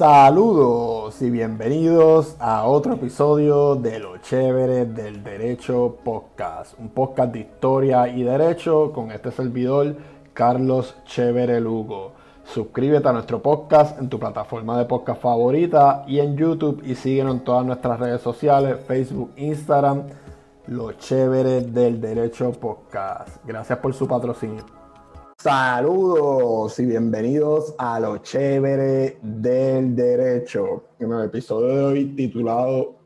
Saludos 0.00 1.20
y 1.20 1.28
bienvenidos 1.28 2.34
a 2.38 2.64
otro 2.64 2.94
episodio 2.94 3.74
de 3.74 3.98
Lo 3.98 4.16
Chévere 4.16 4.86
del 4.86 5.22
Derecho 5.22 5.98
Podcast, 6.02 6.72
un 6.78 6.88
podcast 6.88 7.34
de 7.34 7.40
historia 7.40 8.08
y 8.08 8.22
derecho 8.22 8.92
con 8.94 9.10
este 9.10 9.30
servidor 9.30 9.94
Carlos 10.32 10.96
Chévere 11.04 11.60
Lugo. 11.60 12.12
Suscríbete 12.44 13.08
a 13.08 13.12
nuestro 13.12 13.42
podcast 13.42 14.00
en 14.00 14.08
tu 14.08 14.18
plataforma 14.18 14.78
de 14.78 14.86
podcast 14.86 15.20
favorita 15.20 16.02
y 16.08 16.20
en 16.20 16.34
YouTube 16.34 16.82
y 16.82 16.94
síguenos 16.94 17.34
en 17.34 17.44
todas 17.44 17.66
nuestras 17.66 18.00
redes 18.00 18.22
sociales, 18.22 18.78
Facebook, 18.88 19.32
Instagram, 19.36 20.04
Lo 20.68 20.92
Chévere 20.92 21.60
del 21.60 22.00
Derecho 22.00 22.52
Podcast. 22.52 23.44
Gracias 23.44 23.78
por 23.80 23.92
su 23.92 24.08
patrocinio. 24.08 24.79
Saludos 25.42 26.78
y 26.80 26.84
bienvenidos 26.84 27.74
a 27.78 27.98
lo 27.98 28.18
chévere 28.18 29.16
del 29.22 29.96
derecho. 29.96 30.84
En 30.98 31.10
el 31.12 31.24
episodio 31.24 31.76
de 31.76 31.82
hoy 31.82 32.04
titulado 32.14 32.96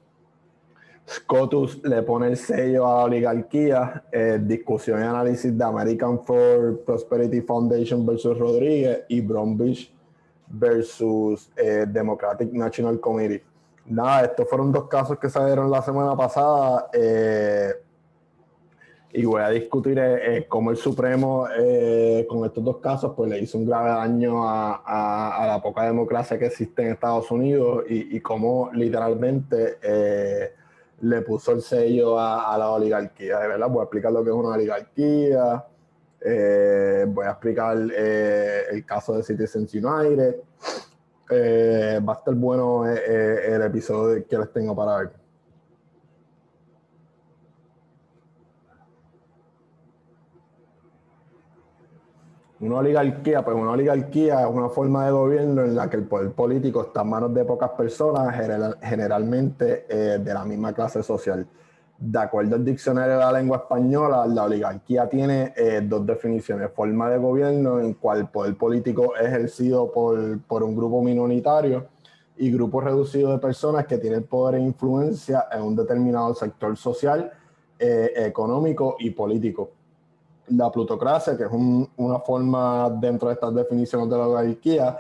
Scotus 1.08 1.80
le 1.84 2.02
pone 2.02 2.26
el 2.26 2.36
sello 2.36 2.88
a 2.88 2.96
la 2.96 3.04
oligarquía, 3.04 4.02
eh, 4.10 4.40
discusión 4.42 4.98
y 4.98 5.04
análisis 5.04 5.56
de 5.56 5.62
American 5.62 6.24
for 6.24 6.82
Prosperity 6.84 7.40
Foundation 7.40 8.04
versus 8.04 8.36
Rodríguez 8.36 9.04
y 9.06 9.20
Bromwich 9.20 9.94
versus 10.48 11.52
eh, 11.54 11.86
Democratic 11.86 12.52
National 12.52 12.98
Committee. 12.98 13.44
Nada, 13.86 14.24
estos 14.24 14.48
fueron 14.48 14.72
dos 14.72 14.88
casos 14.88 15.20
que 15.20 15.30
salieron 15.30 15.70
la 15.70 15.82
semana 15.82 16.16
pasada. 16.16 16.88
Eh, 16.94 17.74
y 19.16 19.24
voy 19.24 19.42
a 19.42 19.48
discutir 19.50 19.96
eh, 19.96 20.38
eh, 20.38 20.46
cómo 20.48 20.72
el 20.72 20.76
Supremo 20.76 21.46
eh, 21.56 22.26
con 22.28 22.44
estos 22.44 22.64
dos 22.64 22.78
casos 22.78 23.12
pues 23.16 23.30
le 23.30 23.38
hizo 23.38 23.56
un 23.58 23.64
grave 23.64 23.90
daño 23.90 24.46
a, 24.46 24.82
a, 24.84 25.46
la 25.46 25.62
poca 25.62 25.84
democracia 25.84 26.36
que 26.36 26.46
existe 26.46 26.82
en 26.82 26.94
Estados 26.94 27.30
Unidos 27.30 27.84
y, 27.88 28.16
y 28.16 28.20
cómo 28.20 28.70
literalmente 28.74 29.78
le 31.00 31.20
puso 31.22 31.52
el 31.52 31.62
sello 31.62 32.18
a, 32.18 32.56
la 32.58 32.70
oligarquía. 32.70 33.38
De 33.38 33.48
verdad, 33.48 33.68
voy 33.68 33.80
a 33.80 33.84
explicar 33.84 34.10
lo 34.10 34.24
que 34.24 34.30
es 34.30 34.36
una 34.36 34.48
oligarquía, 34.48 35.64
voy 37.06 37.26
a 37.26 37.30
explicar 37.30 37.76
el 37.76 38.84
caso 38.84 39.16
de 39.16 39.22
Citizens 39.22 39.72
United. 39.74 40.36
va 42.00 42.12
a 42.12 42.16
estar 42.16 42.34
bueno 42.34 42.84
el 42.88 43.62
episodio 43.62 44.26
que 44.26 44.38
les 44.38 44.52
tengo 44.52 44.74
para 44.74 44.96
ver. 44.96 45.23
Una 52.64 52.78
oligarquía, 52.78 53.44
pues 53.44 53.54
una 53.54 53.72
oligarquía 53.72 54.40
es 54.40 54.46
una 54.46 54.70
forma 54.70 55.04
de 55.04 55.12
gobierno 55.12 55.64
en 55.64 55.76
la 55.76 55.90
que 55.90 55.98
el 55.98 56.04
poder 56.04 56.32
político 56.32 56.80
está 56.80 57.02
en 57.02 57.10
manos 57.10 57.34
de 57.34 57.44
pocas 57.44 57.72
personas, 57.72 58.34
generalmente 58.80 59.84
eh, 59.86 60.18
de 60.18 60.32
la 60.32 60.46
misma 60.46 60.72
clase 60.72 61.02
social. 61.02 61.46
De 61.98 62.18
acuerdo 62.18 62.56
al 62.56 62.64
diccionario 62.64 63.18
de 63.18 63.20
la 63.20 63.32
lengua 63.32 63.58
española, 63.58 64.26
la 64.26 64.44
oligarquía 64.44 65.06
tiene 65.10 65.52
eh, 65.54 65.82
dos 65.84 66.06
definiciones. 66.06 66.70
Forma 66.74 67.10
de 67.10 67.18
gobierno 67.18 67.80
en 67.80 67.92
cual 67.92 68.20
el 68.20 68.28
poder 68.28 68.56
político 68.56 69.14
es 69.14 69.26
ejercido 69.26 69.92
por, 69.92 70.40
por 70.44 70.62
un 70.62 70.74
grupo 70.74 71.02
minoritario 71.02 71.88
y 72.38 72.50
grupo 72.50 72.80
reducido 72.80 73.30
de 73.32 73.40
personas 73.40 73.86
que 73.86 73.98
tienen 73.98 74.22
poder 74.22 74.54
e 74.54 74.64
influencia 74.64 75.48
en 75.52 75.60
un 75.64 75.76
determinado 75.76 76.34
sector 76.34 76.74
social, 76.78 77.30
eh, 77.78 78.10
económico 78.16 78.96
y 79.00 79.10
político 79.10 79.83
la 80.48 80.70
plutocracia, 80.70 81.36
que 81.36 81.44
es 81.44 81.50
una 81.50 82.18
forma 82.20 82.90
dentro 82.90 83.28
de 83.28 83.34
estas 83.34 83.54
definiciones 83.54 84.08
de 84.08 84.16
la 84.16 84.28
oligarquía, 84.28 84.98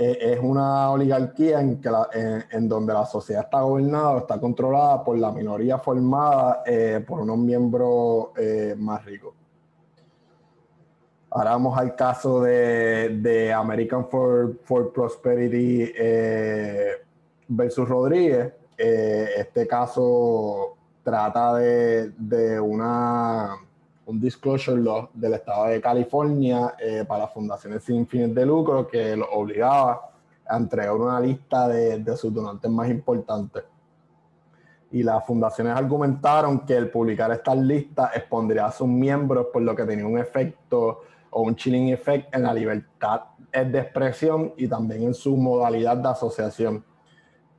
eh, 0.00 0.34
es 0.34 0.40
una 0.40 0.90
oligarquía 0.92 1.60
en, 1.60 1.80
que 1.80 1.90
en, 2.52 2.68
donde 2.68 2.92
la 2.92 3.04
sociedad 3.04 3.44
está 3.44 3.62
gobernada, 3.62 4.18
está 4.18 4.38
controlada 4.38 5.02
por 5.02 5.18
la 5.18 5.32
minoría 5.32 5.76
formada 5.78 6.62
eh, 6.64 7.04
por 7.04 7.20
unos 7.20 7.38
miembros 7.38 8.28
eh, 8.36 8.76
más 8.78 9.04
ricos. 9.04 9.34
Ahora 11.30 11.50
vamos 11.50 11.76
al 11.76 11.96
caso 11.96 12.40
de, 12.42 13.52
American 13.52 14.08
for, 14.08 14.56
for 14.62 14.92
Prosperity 14.92 15.92
versus 17.48 17.88
Rodríguez. 17.88 18.52
este 18.76 19.66
caso 19.66 20.76
trata 21.02 21.56
de, 21.56 22.10
de 22.16 22.60
una 22.60 23.58
un 24.08 24.18
disclosure 24.18 24.80
law 24.80 25.10
del 25.12 25.34
estado 25.34 25.66
de 25.66 25.82
California 25.82 26.74
eh, 26.78 27.04
para 27.06 27.26
fundaciones 27.28 27.84
sin 27.84 28.06
fines 28.06 28.34
de 28.34 28.46
lucro 28.46 28.88
que 28.88 29.14
lo 29.14 29.30
obligaba 29.32 30.10
a 30.46 30.56
entregar 30.56 30.94
una 30.94 31.20
lista 31.20 31.68
de, 31.68 31.98
de 31.98 32.16
sus 32.16 32.32
donantes 32.32 32.70
más 32.70 32.88
importantes. 32.88 33.64
Y 34.90 35.02
las 35.02 35.26
fundaciones 35.26 35.74
argumentaron 35.76 36.60
que 36.60 36.74
el 36.74 36.90
publicar 36.90 37.30
estas 37.32 37.58
listas 37.58 38.16
expondría 38.16 38.64
a 38.64 38.72
sus 38.72 38.88
miembros 38.88 39.48
por 39.52 39.60
lo 39.60 39.76
que 39.76 39.84
tenía 39.84 40.06
un 40.06 40.18
efecto 40.18 41.02
o 41.28 41.42
un 41.42 41.54
chilling 41.54 41.90
effect 41.90 42.34
en 42.34 42.44
la 42.44 42.54
libertad 42.54 43.24
de 43.52 43.78
expresión 43.78 44.54
y 44.56 44.66
también 44.68 45.02
en 45.02 45.12
su 45.12 45.36
modalidad 45.36 45.98
de 45.98 46.08
asociación. 46.08 46.82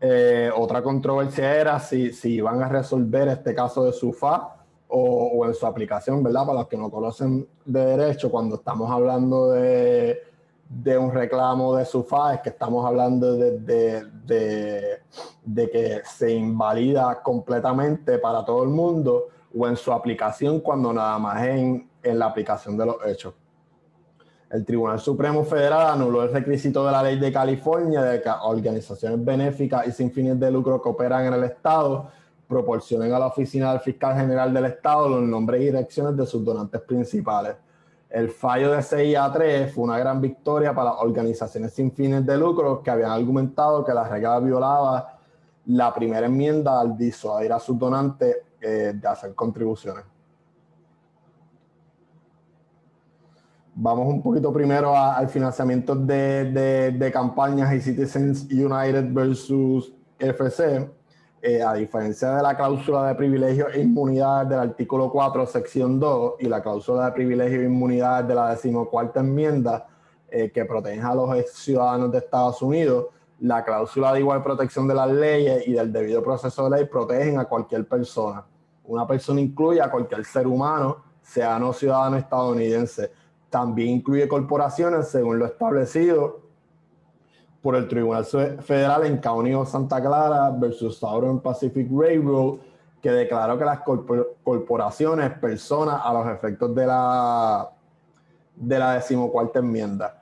Eh, 0.01 0.49
otra 0.55 0.81
controversia 0.81 1.55
era 1.55 1.79
si, 1.79 2.11
si 2.11 2.35
iban 2.35 2.63
a 2.63 2.69
resolver 2.69 3.27
este 3.27 3.53
caso 3.53 3.83
de 3.83 3.93
SUFA 3.93 4.58
o, 4.89 5.45
en 5.45 5.53
su 5.53 5.65
aplicación, 5.65 6.23
¿verdad? 6.23 6.45
Para 6.45 6.59
los 6.59 6.67
que 6.67 6.77
no 6.77 6.89
conocen 6.89 7.47
de 7.65 7.85
derecho, 7.85 8.31
cuando 8.31 8.55
estamos 8.55 8.89
hablando 8.89 9.51
de, 9.51 10.23
de 10.67 10.97
un 10.97 11.11
reclamo 11.11 11.75
de 11.75 11.85
su 11.85 12.05
es 12.33 12.41
que 12.41 12.49
estamos 12.49 12.85
hablando 12.85 13.35
de, 13.35 13.59
de, 13.59 14.99
de, 15.45 15.69
que 15.69 16.01
se 16.05 16.31
invalida 16.31 17.21
completamente 17.21 18.17
para 18.17 18.43
todo 18.43 18.63
el 18.63 18.69
mundo, 18.69 19.27
o 19.57 19.67
en 19.67 19.75
su 19.75 19.91
aplicación 19.91 20.59
cuando 20.59 20.91
nada 20.91 21.17
más 21.17 21.43
en, 21.43 21.89
en 22.03 22.19
la 22.19 22.25
aplicación 22.25 22.77
de 22.77 22.85
los 22.85 22.97
hechos. 23.05 23.33
El 24.49 24.65
Tribunal 24.65 24.99
Supremo 24.99 25.43
Federal 25.43 25.87
anuló 25.87 26.23
el 26.23 26.31
requisito 26.31 26.83
de 26.83 26.91
la 26.91 27.03
ley 27.03 27.19
de 27.19 27.31
California 27.31 28.01
de 28.01 28.21
que 28.21 28.29
organizaciones 28.29 29.23
benéficas 29.23 29.87
y 29.87 29.91
sin 29.91 30.11
fines 30.11 30.39
de 30.39 30.49
lucro 30.49 30.81
que 30.81 30.89
operan 30.89 31.27
en 31.27 31.33
el 31.33 31.43
Estado 31.43 32.09
proporcionen 32.49 33.13
a 33.13 33.19
la 33.19 33.27
Oficina 33.27 33.71
del 33.71 33.79
Fiscal 33.79 34.15
General 34.15 34.51
del 34.51 34.65
Estado 34.65 35.07
los 35.07 35.21
nombres 35.21 35.61
y 35.61 35.65
direcciones 35.65 36.17
de 36.17 36.25
sus 36.25 36.43
donantes 36.43 36.81
principales. 36.81 37.55
El 38.09 38.31
fallo 38.31 38.71
de 38.71 38.81
6 38.81 39.17
a 39.17 39.31
3 39.31 39.71
fue 39.71 39.83
una 39.83 39.99
gran 39.99 40.19
victoria 40.19 40.73
para 40.73 40.93
organizaciones 40.93 41.73
sin 41.73 41.91
fines 41.91 42.25
de 42.25 42.35
lucro 42.35 42.81
que 42.81 42.89
habían 42.89 43.11
argumentado 43.11 43.85
que 43.85 43.93
la 43.93 44.03
regla 44.03 44.39
violaba 44.39 45.19
la 45.67 45.93
primera 45.93 46.25
enmienda 46.25 46.81
al 46.81 46.97
disuadir 46.97 47.53
a 47.53 47.59
sus 47.59 47.77
donantes 47.77 48.37
eh, 48.59 48.93
de 48.95 49.07
hacer 49.07 49.35
contribuciones. 49.35 50.03
Vamos 53.75 54.07
un 54.07 54.23
poquito 54.23 54.51
primero 54.51 54.97
al 54.97 55.29
financiamiento 55.29 55.95
de, 55.95 56.45
de, 56.51 56.91
de 56.93 57.11
campañas 57.11 57.71
y 57.75 57.79
Citizens 57.79 58.47
United 58.51 59.13
versus 59.13 59.93
FC. 60.17 60.98
Eh, 61.41 61.63
a 61.63 61.73
diferencia 61.73 62.35
de 62.35 62.43
la 62.43 62.57
cláusula 62.57 63.07
de 63.07 63.15
privilegio 63.15 63.69
e 63.69 63.79
inmunidad 63.79 64.45
del 64.45 64.59
artículo 64.59 65.09
4, 65.09 65.45
sección 65.45 65.97
2, 65.97 66.33
y 66.39 66.47
la 66.49 66.61
cláusula 66.61 67.05
de 67.05 67.11
privilegio 67.13 67.61
e 67.61 67.63
inmunidad 67.63 68.25
de 68.25 68.35
la 68.35 68.49
decimocuarta 68.49 69.21
enmienda, 69.21 69.87
eh, 70.29 70.51
que 70.51 70.65
protege 70.65 70.99
a 70.99 71.15
los 71.15 71.49
ciudadanos 71.53 72.11
de 72.11 72.17
Estados 72.17 72.61
Unidos, 72.61 73.05
la 73.39 73.63
cláusula 73.63 74.11
de 74.11 74.19
igual 74.19 74.43
protección 74.43 74.85
de 74.85 74.93
las 74.93 75.09
leyes 75.09 75.65
y 75.65 75.71
del 75.71 75.93
debido 75.93 76.21
proceso 76.21 76.69
de 76.69 76.77
ley 76.77 76.85
protegen 76.87 77.39
a 77.39 77.45
cualquier 77.45 77.87
persona. 77.87 78.43
Una 78.83 79.07
persona 79.07 79.39
incluye 79.39 79.81
a 79.81 79.89
cualquier 79.89 80.25
ser 80.25 80.45
humano, 80.45 80.97
sea 81.21 81.57
no 81.57 81.71
ciudadano 81.71 82.17
estadounidense. 82.17 83.13
También 83.49 83.91
incluye 83.91 84.27
corporaciones 84.27 85.07
según 85.07 85.39
lo 85.39 85.45
establecido 85.45 86.48
por 87.61 87.75
el 87.75 87.87
Tribunal 87.87 88.25
Federal 88.25 89.05
en 89.05 89.17
Caunio 89.17 89.65
Santa 89.65 90.01
Clara 90.01 90.51
versus 90.51 90.97
Southern 90.97 91.39
Pacific 91.39 91.87
Railroad, 91.91 92.59
que 93.01 93.11
declaró 93.11 93.57
que 93.57 93.65
las 93.65 93.79
corporaciones, 93.79 95.31
personas, 95.39 96.01
a 96.03 96.13
los 96.13 96.27
efectos 96.27 96.73
de 96.75 96.85
la, 96.85 97.69
de 98.55 98.79
la 98.79 98.93
decimocuarta 98.93 99.59
enmienda. 99.59 100.21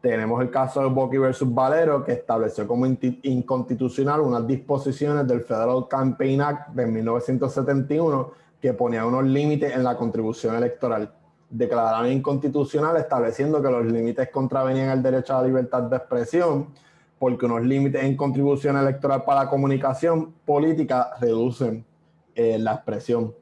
Tenemos 0.00 0.40
el 0.40 0.50
caso 0.50 0.80
de 0.80 0.88
Bucky 0.88 1.18
versus 1.18 1.52
Valero, 1.52 2.04
que 2.04 2.12
estableció 2.12 2.66
como 2.68 2.86
inconstitucional 2.86 4.20
unas 4.20 4.46
disposiciones 4.46 5.26
del 5.26 5.40
Federal 5.40 5.88
Campaign 5.88 6.40
Act 6.40 6.68
de 6.68 6.86
1971 6.86 8.30
que 8.60 8.72
ponía 8.74 9.04
unos 9.04 9.24
límites 9.24 9.74
en 9.74 9.84
la 9.84 9.96
contribución 9.96 10.56
electoral. 10.56 11.12
Declararon 11.50 12.12
inconstitucional 12.12 12.96
estableciendo 12.96 13.62
que 13.62 13.70
los 13.70 13.86
límites 13.86 14.28
contravenían 14.30 14.90
el 14.90 15.02
derecho 15.02 15.36
a 15.36 15.40
la 15.40 15.48
libertad 15.48 15.82
de 15.82 15.96
expresión 15.96 16.68
porque 17.18 17.46
unos 17.46 17.62
límites 17.62 18.02
en 18.02 18.16
contribución 18.16 18.76
electoral 18.76 19.24
para 19.24 19.44
la 19.44 19.50
comunicación 19.50 20.32
política 20.44 21.10
reducen 21.20 21.84
eh, 22.34 22.58
la 22.58 22.74
expresión. 22.74 23.34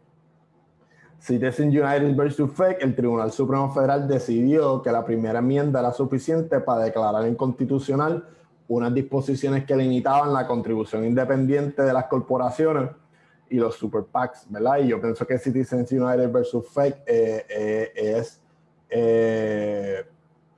Citizen 1.18 1.68
United 1.68 2.14
versus 2.14 2.52
FEC, 2.52 2.82
el 2.82 2.94
Tribunal 2.94 3.32
Supremo 3.32 3.70
Federal 3.72 4.06
decidió 4.06 4.80
que 4.80 4.92
la 4.92 5.04
primera 5.04 5.40
enmienda 5.40 5.80
era 5.80 5.92
suficiente 5.92 6.60
para 6.60 6.84
declarar 6.84 7.26
inconstitucional 7.26 8.24
unas 8.68 8.94
disposiciones 8.94 9.64
que 9.64 9.76
limitaban 9.76 10.32
la 10.32 10.46
contribución 10.46 11.04
independiente 11.04 11.82
de 11.82 11.92
las 11.92 12.06
corporaciones 12.06 12.90
y 13.48 13.56
los 13.56 13.76
super 13.76 14.04
PACs, 14.04 14.46
¿verdad? 14.48 14.78
Y 14.78 14.88
yo 14.88 15.00
pienso 15.00 15.26
que 15.26 15.38
Citizens 15.38 15.90
United 15.92 16.30
versus 16.30 16.68
Fake 16.68 16.98
eh, 17.06 17.46
eh, 17.48 17.92
es 17.94 18.40
eh, 18.90 20.04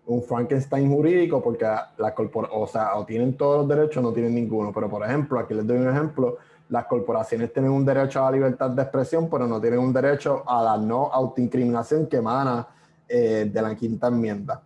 un 0.07 0.23
Frankenstein 0.23 0.91
jurídico 0.91 1.43
porque 1.43 1.67
las 1.99 2.13
corporaciones, 2.13 2.69
o 2.69 2.71
sea, 2.71 2.97
o 2.97 3.05
tienen 3.05 3.37
todos 3.37 3.59
los 3.59 3.69
derechos 3.69 3.99
o 3.99 4.03
no 4.03 4.13
tienen 4.13 4.35
ninguno. 4.35 4.73
Pero, 4.73 4.89
por 4.89 5.05
ejemplo, 5.05 5.39
aquí 5.39 5.55
les 5.55 5.67
doy 5.67 5.77
un 5.77 5.89
ejemplo, 5.89 6.39
las 6.71 6.87
corporaciones 6.87 7.53
tienen 7.53 7.71
un 7.71 7.85
derecho 7.85 8.21
a 8.21 8.31
la 8.31 8.37
libertad 8.37 8.71
de 8.71 8.83
expresión, 8.83 9.29
pero 9.29 9.47
no 9.47 9.61
tienen 9.61 9.81
un 9.81 9.93
derecho 9.93 10.45
a 10.47 10.63
la 10.63 10.77
no 10.79 11.11
autoincriminación 11.13 12.07
que 12.07 12.17
emana 12.17 12.69
de 13.09 13.51
la 13.55 13.75
quinta 13.75 14.09
enmienda. 14.09 14.63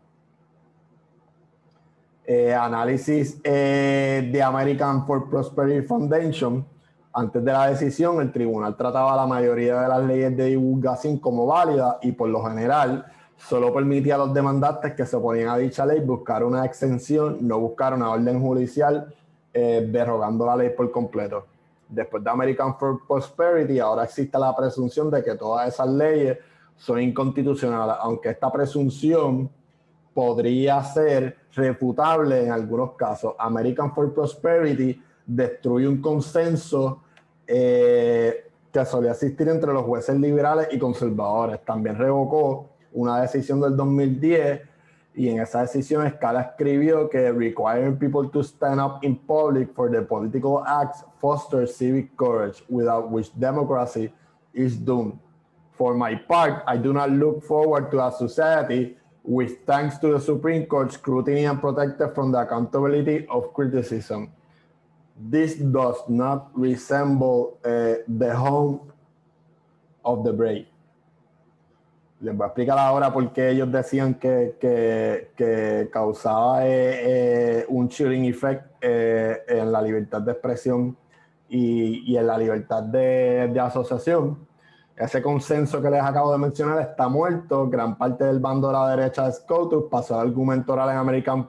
análisis 2.58 3.40
de 3.40 4.42
American 4.44 5.06
for 5.06 5.30
Prosperity 5.30 5.86
Foundation 5.86 6.66
antes 7.12 7.44
de 7.44 7.52
la 7.52 7.66
decisión, 7.66 8.20
el 8.20 8.32
tribunal 8.32 8.76
trataba 8.76 9.14
la 9.16 9.26
mayoría 9.26 9.82
de 9.82 9.88
las 9.88 10.02
leyes 10.04 10.36
de 10.36 10.46
divulgación 10.46 11.18
como 11.18 11.46
válidas 11.46 11.96
y 12.02 12.12
por 12.12 12.28
lo 12.28 12.42
general 12.44 13.04
solo 13.36 13.72
permitía 13.72 14.14
a 14.14 14.18
los 14.18 14.32
demandantes 14.32 14.94
que 14.94 15.04
se 15.04 15.16
oponían 15.16 15.48
a 15.48 15.58
dicha 15.58 15.84
ley 15.84 16.00
buscar 16.00 16.42
una 16.44 16.64
exención, 16.64 17.38
no 17.40 17.58
buscar 17.58 17.92
una 17.92 18.10
orden 18.10 18.40
judicial 18.40 19.12
eh, 19.52 19.86
derogando 19.90 20.46
la 20.46 20.56
ley 20.56 20.70
por 20.70 20.90
completo. 20.90 21.46
Después 21.88 22.24
de 22.24 22.30
American 22.30 22.78
for 22.78 23.06
Prosperity, 23.06 23.78
ahora 23.78 24.04
existe 24.04 24.38
la 24.38 24.56
presunción 24.56 25.10
de 25.10 25.22
que 25.22 25.34
todas 25.34 25.68
esas 25.68 25.88
leyes 25.88 26.38
son 26.76 27.02
inconstitucionales, 27.02 27.96
aunque 28.00 28.30
esta 28.30 28.50
presunción 28.50 29.50
podría 30.14 30.82
ser 30.82 31.36
refutable 31.54 32.44
en 32.44 32.52
algunos 32.52 32.92
casos. 32.92 33.34
American 33.38 33.94
for 33.94 34.14
Prosperity 34.14 35.02
destruye 35.26 35.86
un 35.86 36.00
consenso 36.00 37.02
eh, 37.46 38.50
que 38.72 38.84
solía 38.84 39.12
existir 39.12 39.48
entre 39.48 39.72
los 39.72 39.84
jueces 39.84 40.18
liberales 40.18 40.68
y 40.72 40.78
conservadores. 40.78 41.64
También 41.64 41.96
revocó 41.96 42.70
una 42.92 43.20
decisión 43.20 43.60
del 43.60 43.76
2010 43.76 44.62
y 45.14 45.28
en 45.28 45.40
esa 45.40 45.60
decisión 45.60 46.08
Scala 46.08 46.40
escribió 46.40 47.08
que 47.10 47.30
requiring 47.32 47.98
people 47.98 48.28
to 48.30 48.42
stand 48.42 48.80
up 48.80 48.98
in 49.02 49.16
public 49.16 49.74
for 49.74 49.90
the 49.90 50.00
political 50.00 50.64
acts 50.66 51.04
fosters 51.20 51.76
civic 51.76 52.16
courage, 52.16 52.64
without 52.68 53.10
which 53.10 53.30
democracy 53.38 54.10
is 54.54 54.82
doomed. 54.82 55.18
For 55.72 55.94
my 55.94 56.14
part, 56.14 56.62
I 56.66 56.78
do 56.78 56.92
not 56.92 57.10
look 57.10 57.44
forward 57.44 57.90
to 57.90 58.06
a 58.06 58.12
society 58.12 58.96
with 59.22 59.64
thanks 59.66 59.98
to 59.98 60.12
the 60.12 60.20
Supreme 60.20 60.66
Court 60.66 60.92
scrutiny 60.92 61.44
and 61.44 61.60
protected 61.60 62.14
from 62.14 62.32
the 62.32 62.38
accountability 62.38 63.26
of 63.28 63.52
criticism 63.52 64.32
this 65.30 65.56
does 65.58 65.96
not 66.08 66.50
resemble 66.54 67.58
uh, 67.64 67.94
the 68.08 68.34
home 68.34 68.92
of 70.04 70.24
the 70.24 70.32
brave. 70.32 70.66
Les 72.20 72.36
voy 72.36 72.44
a 72.44 72.46
explicar 72.48 72.78
ahora 72.78 73.12
por 73.12 73.32
qué 73.32 73.50
ellos 73.50 73.70
decían 73.72 74.14
que, 74.14 74.56
que, 74.60 75.32
que 75.36 75.90
causaba 75.92 76.64
eh, 76.64 77.62
eh, 77.62 77.66
un 77.68 77.88
chilling 77.88 78.26
effect 78.26 78.64
eh, 78.80 79.42
en 79.48 79.72
la 79.72 79.82
libertad 79.82 80.22
de 80.22 80.30
expresión 80.30 80.96
y, 81.48 82.12
y 82.12 82.16
en 82.16 82.26
la 82.28 82.38
libertad 82.38 82.84
de, 82.84 83.50
de, 83.52 83.60
asociación. 83.60 84.38
Ese 84.96 85.20
consenso 85.20 85.82
que 85.82 85.90
les 85.90 86.00
acabo 86.00 86.30
de 86.30 86.38
mencionar 86.38 86.80
está 86.80 87.08
muerto. 87.08 87.68
Gran 87.68 87.98
parte 87.98 88.22
del 88.22 88.38
bando 88.38 88.68
de 88.68 88.74
la 88.74 88.96
derecha 88.96 89.26
de 89.26 89.32
SCOTUS 89.32 89.86
pasó 89.90 90.14
al 90.14 90.28
argumento 90.28 90.74
oral 90.74 90.90
en 90.90 90.98
American 90.98 91.48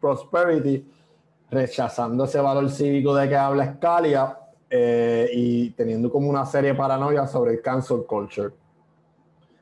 Prosperity 0.00 0.86
rechazando 1.50 2.24
ese 2.24 2.40
valor 2.40 2.70
cívico 2.70 3.14
de 3.14 3.28
que 3.28 3.36
habla 3.36 3.74
Scalia 3.74 4.38
eh, 4.70 5.30
y 5.32 5.70
teniendo 5.70 6.10
como 6.10 6.28
una 6.28 6.44
serie 6.44 6.74
paranoia 6.74 7.26
sobre 7.26 7.52
el 7.52 7.62
cancel 7.62 8.04
culture. 8.06 8.52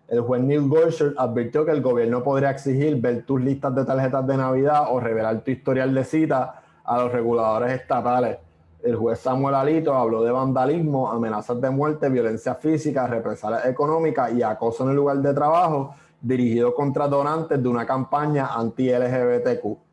El 0.08 0.20
juez 0.20 0.42
Neil 0.42 0.68
Gorsuch 0.68 1.14
advirtió 1.16 1.64
que 1.64 1.72
el 1.72 1.82
gobierno 1.82 2.22
podría 2.22 2.50
exigir 2.50 3.00
ver 3.00 3.24
tus 3.24 3.40
listas 3.40 3.74
de 3.74 3.84
tarjetas 3.84 4.26
de 4.26 4.36
Navidad 4.36 4.84
o 4.90 5.00
revelar 5.00 5.42
tu 5.42 5.50
historial 5.50 5.92
de 5.92 6.04
cita 6.04 6.62
a 6.84 6.98
los 6.98 7.12
reguladores 7.12 7.72
estatales. 7.72 8.38
El 8.82 8.94
juez 8.94 9.18
Samuel 9.18 9.56
Alito 9.56 9.94
habló 9.94 10.22
de 10.22 10.30
vandalismo, 10.30 11.10
amenazas 11.10 11.60
de 11.60 11.70
muerte, 11.70 12.08
violencia 12.08 12.54
física, 12.54 13.06
represalias 13.08 13.66
económicas 13.66 14.32
y 14.32 14.42
acoso 14.42 14.84
en 14.84 14.90
el 14.90 14.96
lugar 14.96 15.16
de 15.18 15.34
trabajo 15.34 15.94
dirigido 16.20 16.72
contra 16.74 17.08
donantes 17.08 17.60
de 17.60 17.68
una 17.68 17.84
campaña 17.84 18.54
anti-LGBTQ. 18.54 19.85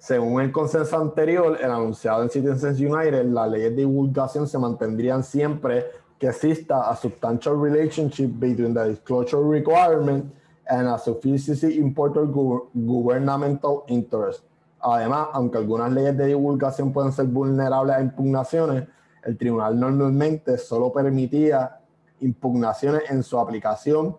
Según 0.00 0.40
el 0.40 0.50
consenso 0.50 0.98
anterior, 0.98 1.58
el 1.60 1.70
anunciado 1.70 2.22
en 2.22 2.30
Citizens 2.30 2.80
United, 2.80 3.22
las 3.26 3.50
leyes 3.50 3.76
de 3.76 3.82
divulgación 3.82 4.48
se 4.48 4.58
mantendrían 4.58 5.22
siempre 5.22 5.88
que 6.18 6.28
exista 6.28 6.88
a 6.88 6.96
substantial 6.96 7.60
relationship 7.60 8.28
between 8.28 8.72
the 8.72 8.82
disclosure 8.88 9.42
requirement 9.42 10.32
and 10.66 10.88
a 10.88 10.96
sufficiency 10.96 11.76
important 11.76 12.32
governmental 12.32 13.84
interest. 13.88 14.42
Además, 14.80 15.28
aunque 15.34 15.58
algunas 15.58 15.92
leyes 15.92 16.16
de 16.16 16.28
divulgación 16.28 16.94
pueden 16.94 17.12
ser 17.12 17.26
vulnerables 17.26 17.96
a 17.96 18.00
impugnaciones, 18.00 18.88
el 19.22 19.36
tribunal 19.36 19.78
normalmente 19.78 20.56
solo 20.56 20.90
permitía 20.90 21.78
impugnaciones 22.20 23.02
en 23.10 23.22
su 23.22 23.38
aplicación 23.38 24.16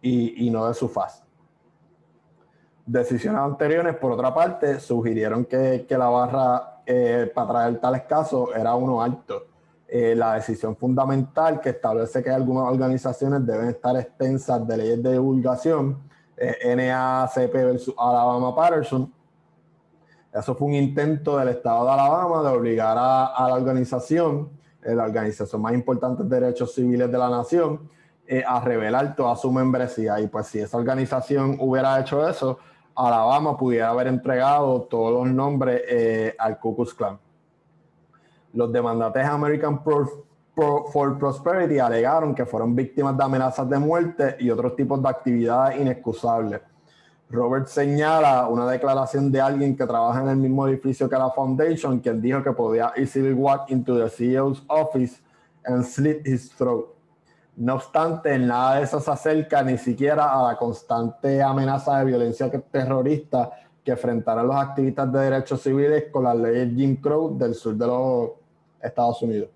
y, 0.00 0.46
y 0.46 0.50
no 0.50 0.66
de 0.66 0.72
su 0.72 0.88
fase. 0.88 1.29
Decisiones 2.90 3.40
anteriores, 3.40 3.94
por 3.94 4.10
otra 4.10 4.34
parte, 4.34 4.80
sugirieron 4.80 5.44
que, 5.44 5.86
que 5.88 5.96
la 5.96 6.08
barra 6.08 6.82
eh, 6.84 7.30
para 7.32 7.48
traer 7.48 7.78
tales 7.78 8.02
casos 8.02 8.48
era 8.52 8.74
uno 8.74 9.00
alto. 9.00 9.46
Eh, 9.86 10.16
la 10.16 10.34
decisión 10.34 10.74
fundamental 10.74 11.60
que 11.60 11.68
establece 11.68 12.20
que 12.20 12.30
algunas 12.30 12.64
organizaciones 12.64 13.46
deben 13.46 13.68
estar 13.68 13.96
extensas 13.96 14.66
de 14.66 14.76
leyes 14.76 15.00
de 15.00 15.12
divulgación, 15.12 16.02
eh, 16.36 16.74
NACP 16.74 17.52
versus 17.52 17.94
Alabama 17.96 18.56
Patterson, 18.56 19.12
eso 20.34 20.56
fue 20.56 20.66
un 20.66 20.74
intento 20.74 21.38
del 21.38 21.50
Estado 21.50 21.84
de 21.84 21.92
Alabama 21.92 22.42
de 22.42 22.56
obligar 22.56 22.98
a, 22.98 23.26
a 23.26 23.48
la 23.50 23.54
organización, 23.54 24.48
la 24.82 25.04
organización 25.04 25.62
más 25.62 25.74
importante 25.74 26.24
de 26.24 26.40
derechos 26.40 26.74
civiles 26.74 27.08
de 27.08 27.18
la 27.18 27.30
nación, 27.30 27.88
a 28.46 28.60
revelar 28.60 29.14
toda 29.14 29.36
su 29.36 29.52
membresía. 29.52 30.20
Y 30.20 30.26
pues 30.26 30.48
si 30.48 30.58
esa 30.58 30.76
organización 30.76 31.56
hubiera 31.60 31.98
hecho 32.00 32.28
eso, 32.28 32.58
Alabama 33.06 33.56
pudiera 33.56 33.90
haber 33.90 34.06
entregado 34.06 34.82
todos 34.82 35.12
los 35.12 35.34
nombres 35.34 35.82
eh, 35.88 36.34
al 36.38 36.58
Ku 36.58 36.74
Klux 36.76 36.94
Klan. 36.94 37.18
Los 38.52 38.72
demandantes 38.72 39.24
American 39.24 39.82
for 39.82 41.18
Prosperity 41.18 41.78
alegaron 41.78 42.34
que 42.34 42.44
fueron 42.44 42.74
víctimas 42.74 43.16
de 43.16 43.24
amenazas 43.24 43.68
de 43.68 43.78
muerte 43.78 44.36
y 44.40 44.50
otros 44.50 44.76
tipos 44.76 45.02
de 45.02 45.08
actividades 45.08 45.80
inexcusables. 45.80 46.60
Robert 47.30 47.68
señala 47.68 48.48
una 48.48 48.68
declaración 48.68 49.30
de 49.30 49.40
alguien 49.40 49.76
que 49.76 49.86
trabaja 49.86 50.20
en 50.22 50.28
el 50.30 50.36
mismo 50.36 50.66
edificio 50.66 51.08
que 51.08 51.16
la 51.16 51.30
Foundation, 51.30 52.00
quien 52.00 52.20
dijo 52.20 52.42
que 52.42 52.52
podía 52.52 52.92
easily 52.96 53.32
walk 53.32 53.70
into 53.70 53.96
the 53.96 54.10
CEO's 54.10 54.64
office 54.66 55.22
and 55.64 55.84
slit 55.84 56.26
his 56.26 56.50
throat. 56.50 56.99
No 57.60 57.74
obstante, 57.74 58.38
nada 58.38 58.76
de 58.76 58.84
eso 58.84 59.00
se 59.00 59.10
acerca 59.10 59.62
ni 59.62 59.76
siquiera 59.76 60.32
a 60.32 60.44
la 60.44 60.56
constante 60.56 61.42
amenaza 61.42 61.98
de 61.98 62.06
violencia 62.06 62.50
terrorista 62.50 63.50
que 63.84 63.90
enfrentaron 63.90 64.46
los 64.46 64.56
activistas 64.56 65.12
de 65.12 65.18
derechos 65.18 65.60
civiles 65.60 66.06
con 66.10 66.24
las 66.24 66.36
leyes 66.36 66.74
Jim 66.74 66.96
Crow 66.96 67.36
del 67.36 67.54
sur 67.54 67.74
de 67.74 67.86
los 67.86 68.30
Estados 68.80 69.20
Unidos. 69.20 69.50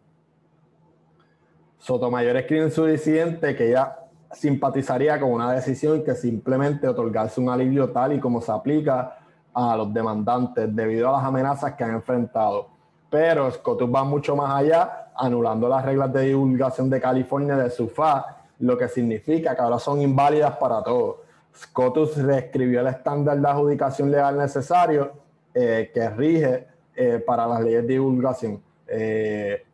Sotomayor 1.78 2.36
escribe 2.36 2.64
en 2.64 2.70
su 2.70 2.84
disidente 2.84 3.56
que 3.56 3.70
ella 3.70 3.96
simpatizaría 4.32 5.18
con 5.18 5.30
una 5.30 5.50
decisión 5.52 6.04
que 6.04 6.14
simplemente 6.14 6.86
otorgarse 6.86 7.40
un 7.40 7.48
alivio 7.48 7.88
tal 7.90 8.12
y 8.12 8.20
como 8.20 8.42
se 8.42 8.52
aplica 8.52 9.16
a 9.54 9.76
los 9.78 9.94
demandantes 9.94 10.76
debido 10.76 11.08
a 11.08 11.12
las 11.12 11.24
amenazas 11.24 11.72
que 11.72 11.84
han 11.84 11.94
enfrentado. 11.94 12.68
Pero 13.08 13.50
Scotus 13.50 13.88
va 13.88 14.04
mucho 14.04 14.36
más 14.36 14.54
allá 14.54 15.03
anulando 15.16 15.68
las 15.68 15.84
reglas 15.84 16.12
de 16.12 16.22
divulgación 16.22 16.90
de 16.90 17.00
California 17.00 17.56
de 17.56 17.70
SUFA, 17.70 18.44
lo 18.60 18.76
que 18.76 18.88
significa 18.88 19.54
que 19.54 19.62
ahora 19.62 19.78
son 19.78 20.00
inválidas 20.00 20.56
para 20.56 20.82
todos. 20.82 21.16
SCOTUS 21.54 22.16
reescribió 22.18 22.80
el 22.80 22.88
estándar 22.88 23.40
de 23.40 23.48
adjudicación 23.48 24.10
legal 24.10 24.36
necesario 24.36 25.12
eh, 25.54 25.90
que 25.94 26.10
rige 26.10 26.66
eh, 26.96 27.22
para 27.24 27.46
las 27.46 27.60
leyes 27.60 27.82
de 27.82 27.88
divulgación. 27.88 28.60
Eh, 28.86 29.64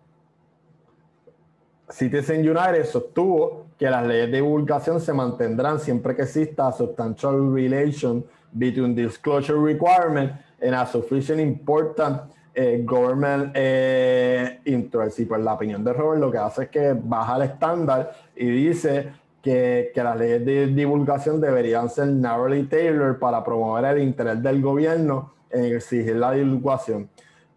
Citizen 1.88 2.40
United 2.40 2.84
sostuvo 2.84 3.66
que 3.78 3.90
las 3.90 4.06
leyes 4.06 4.30
de 4.30 4.36
divulgación 4.36 5.00
se 5.00 5.12
mantendrán 5.12 5.80
siempre 5.80 6.14
que 6.14 6.22
exista 6.22 6.70
substantial 6.70 7.52
relation 7.52 8.24
between 8.52 8.94
disclosure 8.94 9.58
requirement 9.58 10.32
and 10.62 10.74
a 10.74 10.86
sufficient 10.86 11.40
important 11.40 12.20
eh, 12.54 12.82
government 12.84 13.52
eh, 13.54 14.60
interest. 14.64 15.20
Y 15.20 15.24
pues 15.24 15.40
la 15.42 15.54
opinión 15.54 15.84
de 15.84 15.92
Robert 15.92 16.20
lo 16.20 16.30
que 16.30 16.38
hace 16.38 16.64
es 16.64 16.68
que 16.68 16.92
baja 16.94 17.36
el 17.36 17.42
estándar 17.42 18.12
y 18.36 18.46
dice 18.46 19.12
que, 19.42 19.90
que, 19.94 20.02
las 20.02 20.16
leyes 20.18 20.44
de 20.44 20.66
divulgación 20.66 21.40
deberían 21.40 21.88
ser 21.88 22.08
narrowly 22.08 22.64
tailored 22.64 23.18
para 23.18 23.42
promover 23.42 23.84
el 23.96 24.02
interés 24.02 24.42
del 24.42 24.60
gobierno 24.60 25.32
en 25.50 25.76
exigir 25.76 26.16
la 26.16 26.32
divulgación. 26.32 27.08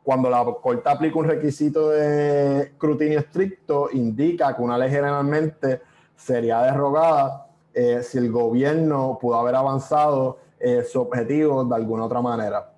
Cuando 0.04 0.30
la 0.30 0.44
Corte 0.44 0.90
aplica 0.90 1.18
un 1.18 1.26
requisito 1.26 1.90
de 1.92 2.64
escrutinio 2.64 3.20
estricto, 3.20 3.90
indica 3.94 4.54
que 4.54 4.62
una 4.62 4.78
ley 4.78 4.90
generalmente 4.90 5.82
sería 6.16 6.62
derogada 6.62 7.48
eh, 7.74 8.04
si 8.04 8.18
el 8.18 8.30
gobierno 8.30 9.18
pudo 9.20 9.36
haber 9.36 9.56
avanzado 9.56 10.40
eh, 10.60 10.84
su 10.84 11.02
objetivo 11.02 11.64
de 11.64 11.76
alguna 11.76 12.06
otra 12.06 12.22
manera. 12.22 12.73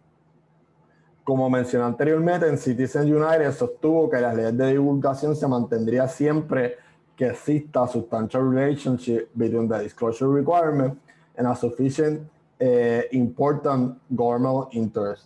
Como 1.25 1.49
mencioné 1.49 1.85
anteriormente, 1.85 2.47
en 2.47 2.55
Citizen 2.55 3.11
United 3.11 3.51
sostuvo 3.51 4.07
que 4.07 4.21
las 4.21 4.35
leyes 4.35 4.55
de 4.55 4.73
divulgación 4.73 5.35
se 5.35 5.47
mantendría 5.47 6.07
siempre 6.07 6.77
que 7.15 7.29
exista 7.29 7.87
substantial 7.87 8.51
relationship 8.53 9.29
between 9.33 9.67
the 9.67 9.79
disclosure 9.79 10.31
requirement 10.31 10.99
and 11.35 11.47
a 11.47 11.55
sufficient 11.55 12.29
eh, 12.59 13.07
important 13.13 13.97
governmental 14.07 14.67
interest. 14.73 15.25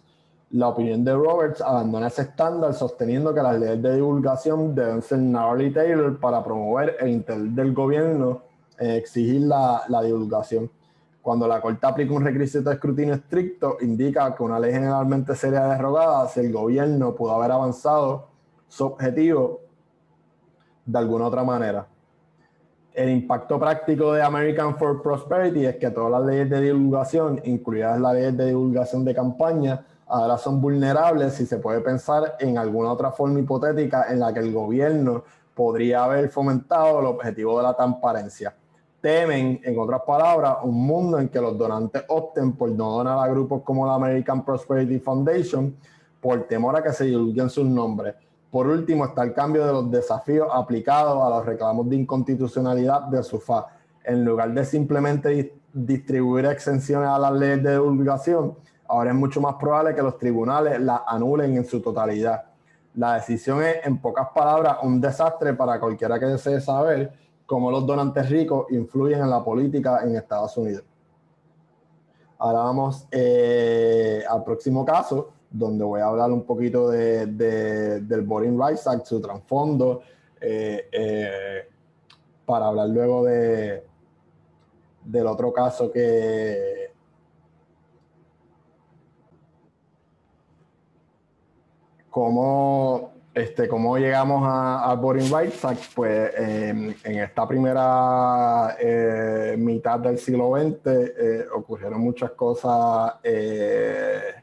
La 0.51 0.69
opinión 0.69 1.03
de 1.03 1.13
Roberts 1.13 1.59
abandona 1.59 2.07
ese 2.07 2.21
estándar 2.21 2.73
sosteniendo 2.73 3.33
que 3.33 3.41
las 3.41 3.59
leyes 3.59 3.81
de 3.81 3.95
divulgación 3.95 4.73
deben 4.73 5.01
ser 5.01 5.19
narrowly 5.19 5.73
tailored 5.73 6.15
para 6.15 6.41
promover 6.41 6.95
el 7.01 7.09
interés 7.09 7.53
del 7.53 7.73
gobierno 7.73 8.41
en 8.77 8.91
exigir 8.91 9.41
la, 9.41 9.83
la 9.89 10.01
divulgación. 10.01 10.71
Cuando 11.21 11.47
la 11.47 11.59
Corte 11.59 11.85
aplica 11.85 12.13
un 12.13 12.23
requisito 12.23 12.69
de 12.69 12.75
escrutinio 12.75 13.15
estricto, 13.15 13.77
indica 13.81 14.33
que 14.33 14.41
una 14.41 14.59
ley 14.59 14.71
generalmente 14.71 15.35
sería 15.35 15.67
derogada 15.67 16.27
si 16.29 16.39
el 16.39 16.51
gobierno 16.51 17.13
pudo 17.13 17.33
haber 17.33 17.51
avanzado 17.51 18.29
su 18.67 18.85
objetivo 18.85 19.61
de 20.85 20.97
alguna 20.97 21.27
otra 21.27 21.43
manera. 21.43 21.85
El 22.93 23.09
impacto 23.09 23.59
práctico 23.59 24.13
de 24.13 24.21
American 24.21 24.77
for 24.77 25.01
Prosperity 25.01 25.65
es 25.65 25.75
que 25.75 25.91
todas 25.91 26.11
las 26.11 26.23
leyes 26.23 26.49
de 26.49 26.61
divulgación, 26.61 27.41
incluidas 27.43 27.99
las 27.99 28.13
leyes 28.13 28.37
de 28.37 28.45
divulgación 28.47 29.03
de 29.03 29.13
campaña, 29.13 29.85
ahora 30.07 30.37
son 30.37 30.59
vulnerables 30.61 31.33
si 31.33 31.45
se 31.45 31.57
puede 31.57 31.81
pensar 31.81 32.37
en 32.39 32.57
alguna 32.57 32.91
otra 32.91 33.11
forma 33.11 33.39
hipotética 33.39 34.05
en 34.09 34.19
la 34.19 34.33
que 34.33 34.39
el 34.39 34.53
gobierno 34.53 35.23
podría 35.53 36.05
haber 36.05 36.29
fomentado 36.29 37.01
el 37.01 37.05
objetivo 37.07 37.57
de 37.57 37.63
la 37.63 37.75
transparencia 37.75 38.55
temen, 39.01 39.61
en 39.63 39.79
otras 39.79 40.01
palabras, 40.05 40.57
un 40.63 40.75
mundo 40.85 41.19
en 41.19 41.29
que 41.29 41.39
los 41.39 41.57
donantes 41.57 42.03
opten 42.07 42.53
por 42.53 42.69
no 42.69 42.91
donar 42.91 43.17
a 43.19 43.27
grupos 43.27 43.61
como 43.63 43.85
la 43.85 43.95
American 43.95 44.43
Prosperity 44.43 44.99
Foundation 44.99 45.75
por 46.21 46.43
temor 46.47 46.75
a 46.75 46.83
que 46.83 46.91
se 46.91 47.05
divulguen 47.05 47.49
sus 47.49 47.65
nombres. 47.65 48.15
Por 48.51 48.67
último, 48.67 49.05
está 49.05 49.23
el 49.23 49.33
cambio 49.33 49.65
de 49.65 49.71
los 49.71 49.91
desafíos 49.91 50.47
aplicados 50.51 51.23
a 51.23 51.29
los 51.29 51.45
reclamos 51.45 51.87
de 51.89 51.95
inconstitucionalidad 51.95 53.03
de 53.03 53.23
SUFA. 53.23 53.67
En 54.03 54.25
lugar 54.25 54.51
de 54.53 54.65
simplemente 54.65 55.53
distribuir 55.71 56.45
exenciones 56.45 57.07
a 57.07 57.19
las 57.19 57.31
leyes 57.33 57.63
de 57.63 57.73
divulgación, 57.73 58.55
ahora 58.87 59.11
es 59.11 59.15
mucho 59.15 59.39
más 59.39 59.55
probable 59.55 59.93
que 59.93 60.01
los 60.01 60.17
tribunales 60.17 60.79
las 60.81 61.01
anulen 61.07 61.55
en 61.57 61.65
su 61.65 61.79
totalidad. 61.79 62.43
La 62.95 63.13
decisión 63.13 63.63
es, 63.63 63.85
en 63.85 63.99
pocas 63.99 64.29
palabras, 64.33 64.77
un 64.81 64.99
desastre 64.99 65.53
para 65.53 65.79
cualquiera 65.79 66.19
que 66.19 66.25
desee 66.25 66.59
saber 66.59 67.13
cómo 67.49 67.71
los 67.71 67.83
donantes 67.83 68.29
ricos 68.29 68.67
influyen 68.69 69.21
en 69.21 69.29
la 69.31 69.43
política 69.43 70.01
en 70.03 70.15
Estados 70.15 70.55
Unidos. 70.55 70.83
Ahora 72.37 72.59
vamos 72.59 73.07
eh, 73.09 74.23
al 74.29 74.43
próximo 74.43 74.85
caso, 74.85 75.31
donde 75.49 75.83
voy 75.83 75.99
a 75.99 76.05
hablar 76.05 76.31
un 76.31 76.43
poquito 76.43 76.91
de, 76.91 77.25
del 77.25 78.21
Voting 78.21 78.55
Rights 78.55 78.85
Act, 78.85 79.07
su 79.07 79.19
trasfondo, 79.19 80.01
eh, 80.39 80.89
eh, 80.91 81.67
para 82.45 82.67
hablar 82.67 82.89
luego 82.89 83.25
de, 83.25 83.83
del 85.05 85.25
otro 85.25 85.51
caso 85.51 85.91
que, 85.91 86.93
cómo 92.11 93.18
este, 93.33 93.67
¿Cómo 93.67 93.97
llegamos 93.97 94.41
a, 94.43 94.93
Boring 94.95 95.31
Rights 95.31 95.61
Pues 95.93 96.33
en 96.35 96.95
esta 97.03 97.47
primera 97.47 98.75
eh, 98.79 99.55
mitad 99.57 99.99
del 99.99 100.17
siglo 100.17 100.53
XX 100.57 100.87
eh, 100.87 101.45
ocurrieron 101.55 102.01
muchas 102.01 102.31
cosas 102.31 103.13
eh, 103.23 104.33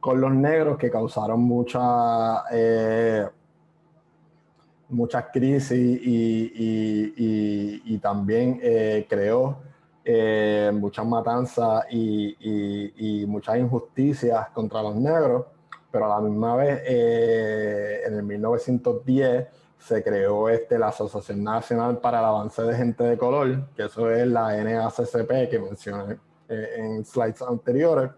con 0.00 0.20
los 0.20 0.32
negros 0.32 0.76
que 0.76 0.90
causaron 0.90 1.40
mucha, 1.40 2.42
muchas 4.88 5.24
crisis 5.32 6.00
y, 6.04 7.98
también 8.02 8.60
creó 9.08 9.58
muchas 10.72 11.06
matanzas 11.06 11.84
y 11.90 13.24
muchas 13.26 13.56
injusticias 13.58 14.50
contra 14.50 14.82
los 14.82 14.96
negros 14.96 15.46
pero 15.94 16.12
a 16.12 16.20
la 16.20 16.28
misma 16.28 16.56
vez, 16.56 16.82
eh, 16.86 18.02
en 18.04 18.14
el 18.14 18.24
1910 18.24 19.46
se 19.78 20.02
creó 20.02 20.48
este, 20.48 20.76
la 20.76 20.88
Asociación 20.88 21.44
Nacional 21.44 21.98
para 21.98 22.18
el 22.18 22.24
Avance 22.24 22.60
de 22.62 22.74
Gente 22.74 23.04
de 23.04 23.16
Color, 23.16 23.68
que 23.76 23.84
eso 23.84 24.10
es 24.10 24.26
la 24.26 24.56
NACCP 24.56 25.48
que 25.48 25.60
mencioné 25.60 26.16
eh, 26.48 26.68
en 26.78 27.04
slides 27.04 27.42
anteriores, 27.42 28.10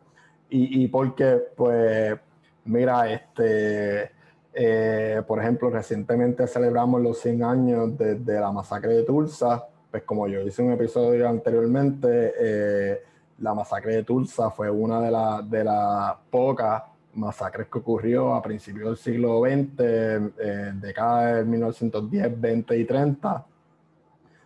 y, 0.49 0.85
y, 0.85 0.89
porque, 0.89 1.39
pues, 1.55 2.19
mira, 2.65 3.13
este, 3.13 4.11
eh, 4.55 5.23
por 5.27 5.39
ejemplo, 5.39 5.69
recientemente 5.69 6.47
celebramos 6.47 7.03
los 7.03 7.19
100 7.19 7.45
años 7.45 7.99
de, 7.99 8.41
la 8.41 8.53
masacre 8.53 8.95
de 8.95 9.03
Tulsa, 9.03 9.67
pues 9.91 10.03
como 10.05 10.27
yo 10.29 10.41
hice 10.41 10.63
un 10.63 10.73
episodio 10.73 11.29
anteriormente, 11.29 13.03
la 13.41 13.53
masacre 13.53 13.97
de 13.97 14.03
Tulsa 14.03 14.51
fue 14.51 14.71
una 14.71 14.99
de, 14.99 15.11
las 15.11 15.51
de 15.51 15.63
las 15.63 16.15
pocas 16.31 16.83
masacres 17.17 17.69
que 17.69 17.79
ocurrió 17.79 18.35
a 18.35 18.43
principios 18.43 18.89
del 18.89 18.97
siglo 18.97 19.41
XX, 19.41 19.81
eh, 19.81 20.73
década 20.75 21.37
de 21.37 21.45
1910, 21.45 22.41
20 22.41 22.79
y 22.79 22.85
30, 22.85 23.47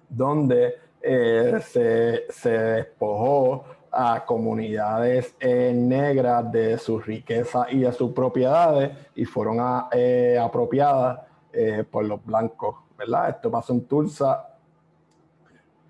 donde 0.09 0.75
eh, 1.03 1.59
se, 1.62 2.27
se, 2.29 2.50
despojó 2.50 3.65
a 3.91 4.23
comunidades 4.27 5.35
eh, 5.41 5.73
negras 5.75 6.53
de 6.53 6.77
su 6.77 7.00
riqueza 7.00 7.67
y 7.71 7.81
de 7.81 7.93
sus 7.93 8.12
propiedades 8.12 8.91
y 9.15 9.25
fueron 9.25 9.59
eh, 9.93 10.39
apropiadas 10.41 11.21
por 11.91 12.05
los 12.05 12.25
blancos, 12.25 12.77
¿verdad? 12.97 13.31
Esto 13.31 13.50
pasó 13.50 13.73
en 13.73 13.85
Tulsa, 13.87 14.50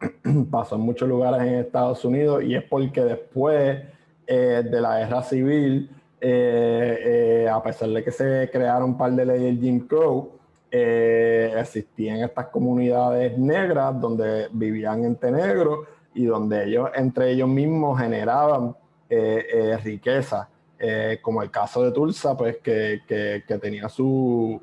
pasó 0.51 0.77
en 0.77 0.81
muchos 0.81 1.07
lugares 1.07 1.47
en 1.47 1.57
Estados 1.57 2.03
Unidos 2.05 2.43
y 2.45 2.55
es 2.55 2.63
porque 2.63 3.03
después 3.03 3.83
de 4.27 4.81
la 4.81 5.01
guerra 5.01 5.23
civil, 5.23 5.91
eh, 6.21 7.45
eh, 7.45 7.49
a 7.49 7.63
pesar 7.63 7.89
de 7.89 8.05
que 8.05 8.11
se 8.11 8.51
crearon 8.53 8.91
un 8.91 8.99
par 8.99 9.13
de 9.13 9.25
leyes 9.25 9.59
Jim 9.59 9.87
Crow, 9.87 10.33
eh, 10.71 11.55
existían 11.59 12.19
estas 12.19 12.49
comunidades 12.49 13.39
negras 13.39 13.99
donde 13.99 14.49
vivían 14.53 15.05
entre 15.05 15.33
negros 15.33 15.89
y 16.15 16.27
donde 16.27 16.67
ellos 16.67 16.91
entre 16.95 17.31
ellos 17.33 17.49
mismos 17.49 17.99
generaban 17.99 18.77
riqueza, 19.83 20.49
como 21.23 21.43
el 21.43 21.51
caso 21.51 21.83
de 21.83 21.91
Tulsa, 21.91 22.37
pues 22.37 22.59
que, 22.59 23.01
tenía 23.61 23.89
su, 23.89 24.61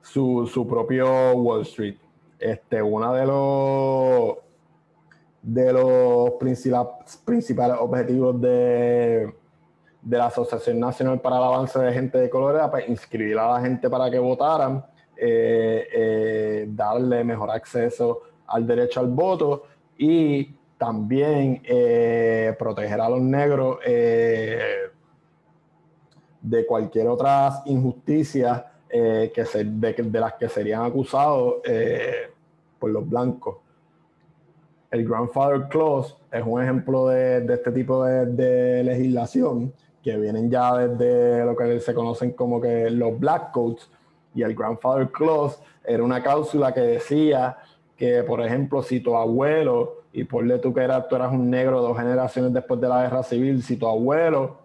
su, 0.00 0.46
su, 0.46 0.66
propio 0.68 1.32
Wall 1.32 1.62
Street. 1.62 1.96
Este, 2.38 2.80
uno 2.80 3.12
de 3.12 3.26
los 3.26 4.36
de 5.42 5.72
los 5.72 6.30
principales 7.24 7.76
objetivos 7.80 8.40
de, 8.40 9.34
de 10.02 10.18
la 10.18 10.26
Asociación 10.26 10.78
Nacional 10.80 11.20
para 11.20 11.36
el 11.36 11.44
Avance 11.44 11.78
de 11.78 11.92
Gente 11.92 12.18
de 12.18 12.30
Color 12.30 12.70
pues, 12.70 12.88
inscribir 12.88 13.38
a 13.38 13.52
la 13.52 13.60
gente 13.60 13.90
para 13.90 14.10
que 14.10 14.18
votaran, 14.18 14.84
eh, 15.16 15.86
eh, 15.92 16.66
darle 16.68 17.22
mejor 17.24 17.50
acceso 17.50 18.22
al 18.46 18.66
derecho 18.66 19.00
al 19.00 19.08
voto 19.08 19.64
y 19.98 20.54
también 20.78 21.60
eh, 21.64 22.54
proteger 22.58 23.00
a 23.00 23.08
los 23.10 23.20
negros 23.20 23.78
de 26.40 26.64
cualquier 26.66 27.06
otra 27.08 27.62
injusticia 27.66 28.66
que 28.88 29.44
se, 29.44 29.64
de, 29.64 30.20
las 30.20 30.32
que 30.34 30.48
serían 30.48 30.82
acusados 30.82 31.56
por 32.78 32.90
los 32.90 33.06
blancos. 33.08 33.58
El 34.90 35.06
Grandfather 35.06 35.68
Clause 35.68 36.16
es 36.32 36.42
un 36.44 36.62
ejemplo 36.62 37.08
de, 37.08 37.44
este 37.52 37.70
tipo 37.70 38.02
de 38.04 38.82
legislación 38.82 39.72
que 40.02 40.16
vienen 40.16 40.50
ya 40.50 40.76
desde 40.76 41.44
lo 41.44 41.56
que 41.56 41.80
se 41.80 41.94
conocen 41.94 42.32
como 42.32 42.60
que 42.60 42.90
los 42.90 43.18
Black 43.18 43.52
Coats 43.52 43.90
y 44.34 44.42
el 44.42 44.54
Grandfather 44.54 45.08
Clause 45.10 45.58
era 45.84 46.02
una 46.02 46.22
cláusula 46.22 46.72
que 46.72 46.80
decía 46.80 47.58
que, 47.96 48.22
por 48.22 48.40
ejemplo, 48.40 48.82
si 48.82 49.00
tu 49.00 49.14
abuelo, 49.16 50.04
y 50.12 50.24
ponle 50.24 50.58
tú 50.58 50.72
que 50.72 50.80
eras, 50.80 51.06
tú 51.08 51.16
eras 51.16 51.32
un 51.32 51.50
negro 51.50 51.82
dos 51.82 51.96
generaciones 51.96 52.52
después 52.52 52.80
de 52.80 52.88
la 52.88 53.02
guerra 53.02 53.22
civil, 53.22 53.62
si 53.62 53.76
tu 53.76 53.86
abuelo 53.86 54.58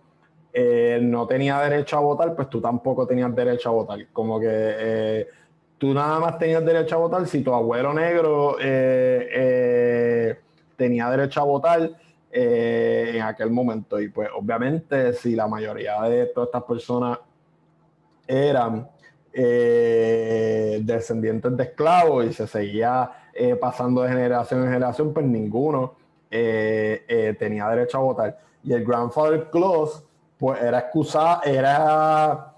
eh, 0.54 1.00
no 1.02 1.28
tenía 1.28 1.60
derecho 1.60 1.98
a 1.98 2.00
votar, 2.00 2.34
pues 2.36 2.50
tú 2.50 2.62
tampoco 2.62 3.06
tenías 3.06 3.36
derecho 3.36 3.70
a 3.70 3.74
votar. 3.74 4.08
Como 4.14 4.40
que 4.40 4.48
eh, 4.50 5.28
tú 5.78 5.94
nada 5.94 6.20
más 6.20 6.40
tenías 6.40 6.66
derecho 6.66 6.96
a 6.96 7.00
votar 7.00 7.28
si 7.28 7.42
tu 7.42 7.54
abuelo 7.54 7.94
negro 7.94 8.56
eh, 8.62 10.38
tenía 10.78 11.10
derecho 11.10 11.42
a 11.42 11.44
votar 11.44 11.92
en 12.38 13.22
aquel 13.22 13.50
momento. 13.50 14.00
Y 14.00 14.10
pues 14.10 14.30
obviamente 14.36 15.14
si 15.14 15.36
la 15.36 15.48
mayoría 15.48 16.02
de 16.04 16.26
todas 16.28 16.48
estas 16.50 16.64
personas 16.64 17.20
eran 18.28 18.90
descendientes 20.82 21.56
de 21.56 21.64
esclavos 21.64 22.26
y 22.26 22.34
se 22.34 22.48
seguía 22.48 23.12
pasando 23.60 24.02
de 24.02 24.10
generación 24.10 24.64
en 24.64 24.72
generación, 24.72 25.14
pues 25.14 25.26
ninguno 25.26 25.96
tenía 26.30 27.70
derecho 27.70 27.98
a 27.98 28.02
votar. 28.02 28.40
Y 28.64 28.74
el 28.74 28.84
grandfather 28.84 29.50
clause, 29.52 30.04
pues 30.38 30.62
era 30.62 30.80
excusado, 30.80 31.42
era 31.44 32.54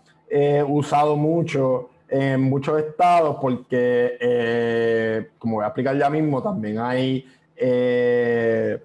usado 0.67 1.15
mucho 1.15 1.89
en 2.10 2.41
muchos 2.41 2.79
estados 2.79 3.38
porque, 3.41 4.17
eh, 4.19 5.29
como 5.38 5.55
voy 5.55 5.63
a 5.63 5.67
explicar 5.67 5.98
ya 5.98 6.10
mismo, 6.10 6.41
también 6.41 6.79
hay 6.79 7.25
eh, 7.55 8.81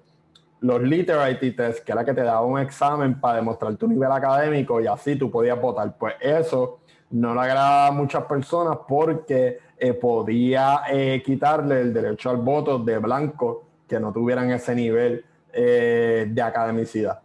los 0.63 0.81
literary 0.81 1.37
tests, 1.55 1.81
que 1.81 1.91
era 1.91 2.03
que 2.03 2.13
te 2.13 2.23
daba 2.23 2.41
un 2.41 2.59
examen 2.59 3.19
para 3.19 3.37
demostrar 3.37 3.75
tu 3.75 3.87
nivel 3.87 4.11
académico 4.11 4.81
y 4.81 4.87
así 4.87 5.15
tú 5.15 5.29
podías 5.29 5.59
votar. 5.61 5.95
Pues 5.97 6.15
eso 6.19 6.79
no 7.11 7.33
le 7.35 7.41
agrada 7.41 7.87
a 7.87 7.91
muchas 7.91 8.23
personas 8.23 8.79
porque 8.87 9.59
eh, 9.77 9.93
podía 9.93 10.81
quitarle 11.23 11.81
el 11.81 11.93
derecho 11.93 12.29
al 12.29 12.37
voto 12.37 12.79
de 12.79 12.97
blancos 12.97 13.57
que 13.87 13.99
no 13.99 14.11
tuvieran 14.11 14.49
ese 14.51 14.73
nivel 14.73 15.23
de 15.53 16.41
academicidad. 16.41 17.19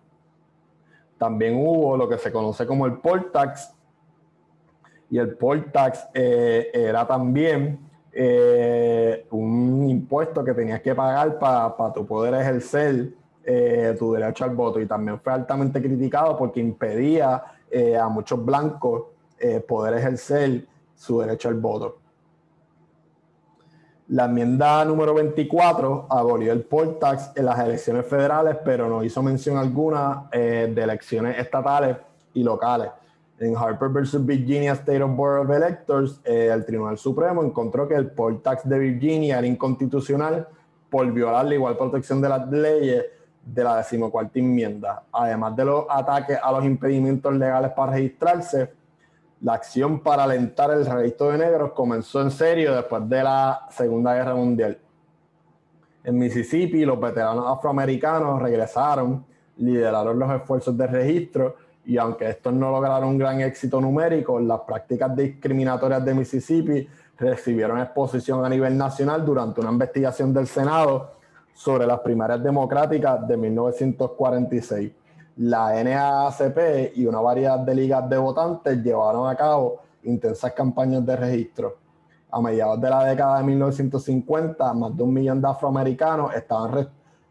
También 1.16 1.56
hubo 1.56 1.96
lo 1.96 2.08
que 2.08 2.18
se 2.18 2.30
conoce 2.30 2.66
como 2.66 2.84
el 2.84 2.98
poll 2.98 3.32
tax, 3.32 3.74
y 5.10 5.18
el 5.18 5.36
poll 5.36 5.70
tax 5.72 6.06
eh, 6.14 6.70
era 6.72 7.06
también 7.06 7.80
eh, 8.12 9.26
un 9.30 9.88
impuesto 9.88 10.44
que 10.44 10.52
tenías 10.52 10.80
que 10.80 10.94
pagar 10.94 11.38
para 11.38 11.92
tu 11.92 12.06
poder 12.06 12.34
ejercer 12.34 13.10
eh, 13.50 13.96
tu 13.98 14.12
derecho 14.12 14.44
al 14.44 14.54
voto 14.54 14.80
y 14.80 14.86
también 14.86 15.18
fue 15.20 15.32
altamente 15.32 15.80
criticado 15.80 16.36
porque 16.36 16.60
impedía 16.60 17.42
a 18.00 18.08
muchos 18.08 18.42
blancos 18.42 19.08
poder 19.68 19.98
ejercer 19.98 20.66
su 20.94 21.20
derecho 21.20 21.50
al 21.50 21.56
voto. 21.56 21.98
La 24.08 24.24
enmienda 24.24 24.82
número 24.86 25.12
24 25.12 26.06
abolió 26.08 26.50
el 26.50 26.62
poll 26.62 26.98
tax 26.98 27.32
en 27.36 27.44
las 27.44 27.58
elecciones 27.58 28.06
federales, 28.06 28.56
pero 28.64 28.88
no 28.88 29.04
hizo 29.04 29.22
mención 29.22 29.58
alguna 29.58 30.30
de 30.32 30.82
elecciones 30.82 31.38
estatales 31.38 31.98
y 32.32 32.42
locales. 32.42 32.88
En 33.40 33.56
Harper 33.56 33.88
versus 33.90 34.24
Virginia 34.24 34.72
State 34.72 35.02
of 35.02 35.14
Board 35.14 35.42
of 35.42 35.50
Electors, 35.50 36.20
eh, 36.24 36.50
el 36.52 36.64
Tribunal 36.64 36.98
Supremo 36.98 37.44
encontró 37.44 37.86
que 37.86 37.94
el 37.94 38.10
poll 38.10 38.42
tax 38.42 38.68
de 38.68 38.78
Virginia 38.78 39.38
era 39.38 39.46
inconstitucional 39.46 40.48
por 40.90 41.10
violar 41.12 41.44
la 41.44 41.54
igual 41.54 41.76
protección 41.76 42.20
de 42.20 42.28
las 42.28 42.50
leyes 42.50 43.04
de 43.54 43.64
la 43.64 43.76
decimocuarta 43.76 44.38
enmienda. 44.38 45.02
Además 45.12 45.56
de 45.56 45.64
los 45.64 45.86
ataques 45.88 46.38
a 46.42 46.52
los 46.52 46.64
impedimentos 46.64 47.34
legales 47.34 47.72
para 47.72 47.92
registrarse, 47.92 48.72
la 49.40 49.54
acción 49.54 50.00
para 50.00 50.24
alentar 50.24 50.70
el 50.72 50.84
registro 50.84 51.30
de 51.30 51.38
negros 51.38 51.72
comenzó 51.72 52.20
en 52.20 52.30
serio 52.30 52.74
después 52.74 53.08
de 53.08 53.22
la 53.22 53.66
Segunda 53.70 54.14
Guerra 54.14 54.34
Mundial. 54.34 54.78
En 56.04 56.18
Mississippi, 56.18 56.84
los 56.84 57.00
veteranos 57.00 57.44
afroamericanos 57.46 58.40
regresaron, 58.42 59.24
lideraron 59.58 60.18
los 60.18 60.30
esfuerzos 60.32 60.76
de 60.76 60.86
registro 60.86 61.56
y 61.84 61.96
aunque 61.96 62.28
estos 62.28 62.52
no 62.52 62.70
lograron 62.70 63.10
un 63.10 63.18
gran 63.18 63.40
éxito 63.40 63.80
numérico, 63.80 64.38
las 64.40 64.60
prácticas 64.60 65.14
discriminatorias 65.16 66.04
de 66.04 66.14
Mississippi 66.14 66.88
recibieron 67.18 67.80
exposición 67.80 68.44
a 68.44 68.48
nivel 68.48 68.76
nacional 68.76 69.24
durante 69.24 69.60
una 69.60 69.70
investigación 69.70 70.32
del 70.32 70.46
Senado 70.46 71.17
sobre 71.58 71.88
las 71.88 71.98
primarias 71.98 72.40
democráticas 72.40 73.26
de 73.26 73.36
1946. 73.36 74.92
La 75.38 75.82
NAACP 75.82 76.96
y 76.96 77.04
una 77.04 77.20
variedad 77.20 77.58
de 77.58 77.74
ligas 77.74 78.08
de 78.08 78.16
votantes 78.16 78.80
llevaron 78.80 79.28
a 79.28 79.34
cabo 79.34 79.80
intensas 80.04 80.52
campañas 80.52 81.04
de 81.04 81.16
registro. 81.16 81.76
A 82.30 82.40
mediados 82.40 82.80
de 82.80 82.88
la 82.88 83.04
década 83.04 83.38
de 83.38 83.44
1950, 83.44 84.72
más 84.72 84.96
de 84.96 85.02
un 85.02 85.12
millón 85.12 85.42
de 85.42 85.48
afroamericanos 85.48 86.32
estaban 86.32 86.88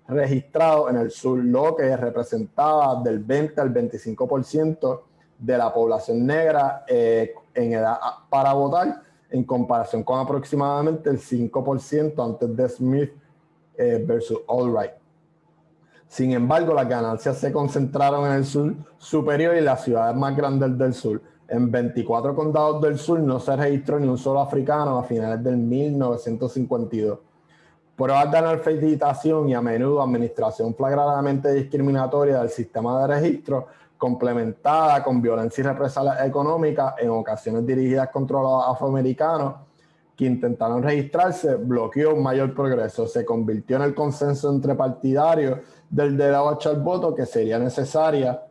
registrado 0.09 0.89
en 0.89 0.97
el 0.97 1.09
sur, 1.09 1.39
lo 1.39 1.73
que 1.77 1.95
representaba 1.95 3.01
del 3.01 3.19
20 3.19 3.61
al 3.61 3.73
25% 3.73 5.01
de 5.39 5.57
la 5.57 5.73
población 5.73 6.25
negra 6.25 6.83
eh, 6.85 7.33
en 7.53 7.71
edad 7.71 7.97
para 8.29 8.51
votar, 8.51 9.03
en 9.29 9.45
comparación 9.45 10.03
con 10.03 10.19
aproximadamente 10.19 11.09
el 11.09 11.17
5% 11.17 12.25
antes 12.25 12.57
de 12.57 12.67
Smith 12.67 13.11
eh, 13.77 14.03
versus 14.05 14.39
Albright. 14.47 14.93
Sin 16.07 16.31
embargo, 16.31 16.73
las 16.73 16.87
ganancias 16.87 17.37
se 17.37 17.51
concentraron 17.51 18.25
en 18.27 18.33
el 18.33 18.45
sur 18.45 18.73
superior 18.97 19.55
y 19.55 19.61
las 19.61 19.83
ciudades 19.83 20.15
más 20.15 20.35
grandes 20.35 20.77
del 20.77 20.93
sur. 20.93 21.21
En 21.49 21.69
24 21.69 22.35
condados 22.35 22.81
del 22.81 22.97
sur 22.97 23.19
no 23.19 23.39
se 23.39 23.55
registró 23.55 23.99
ni 23.99 24.07
un 24.07 24.17
solo 24.17 24.41
africano 24.41 24.97
a 24.97 25.03
finales 25.03 25.43
del 25.43 25.57
1952 25.57 27.19
pruebas 27.97 28.31
de 28.31 28.37
analfabetización 28.37 29.49
y 29.49 29.55
a 29.55 29.61
menudo 29.61 30.03
administración 30.03 30.75
flagradamente 30.75 31.51
discriminatoria 31.51 32.39
del 32.39 32.49
sistema 32.49 33.01
de 33.01 33.15
registro, 33.15 33.67
complementada 33.97 35.03
con 35.03 35.19
violencia 35.19 35.61
y 35.63 35.67
represalias 35.67 36.23
económicas, 36.23 36.93
en 36.99 37.09
ocasiones 37.09 37.65
dirigidas 37.65 38.09
contra 38.09 38.39
los 38.39 38.63
afroamericanos 38.67 39.66
que 40.17 40.25
intentaron 40.25 40.81
registrarse, 40.81 41.55
bloqueó 41.55 42.15
mayor 42.15 42.55
progreso. 42.55 43.05
Se 43.05 43.23
convirtió 43.23 43.77
en 43.77 43.83
el 43.83 43.93
consenso 43.93 44.51
entre 44.51 44.73
partidarios 44.73 45.59
del 45.87 46.17
derecho 46.17 46.71
al 46.71 46.81
voto 46.81 47.13
que 47.13 47.27
sería 47.27 47.59
necesaria 47.59 48.41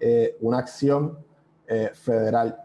eh, 0.00 0.38
una 0.40 0.58
acción 0.58 1.18
eh, 1.68 1.90
federal. 1.92 2.56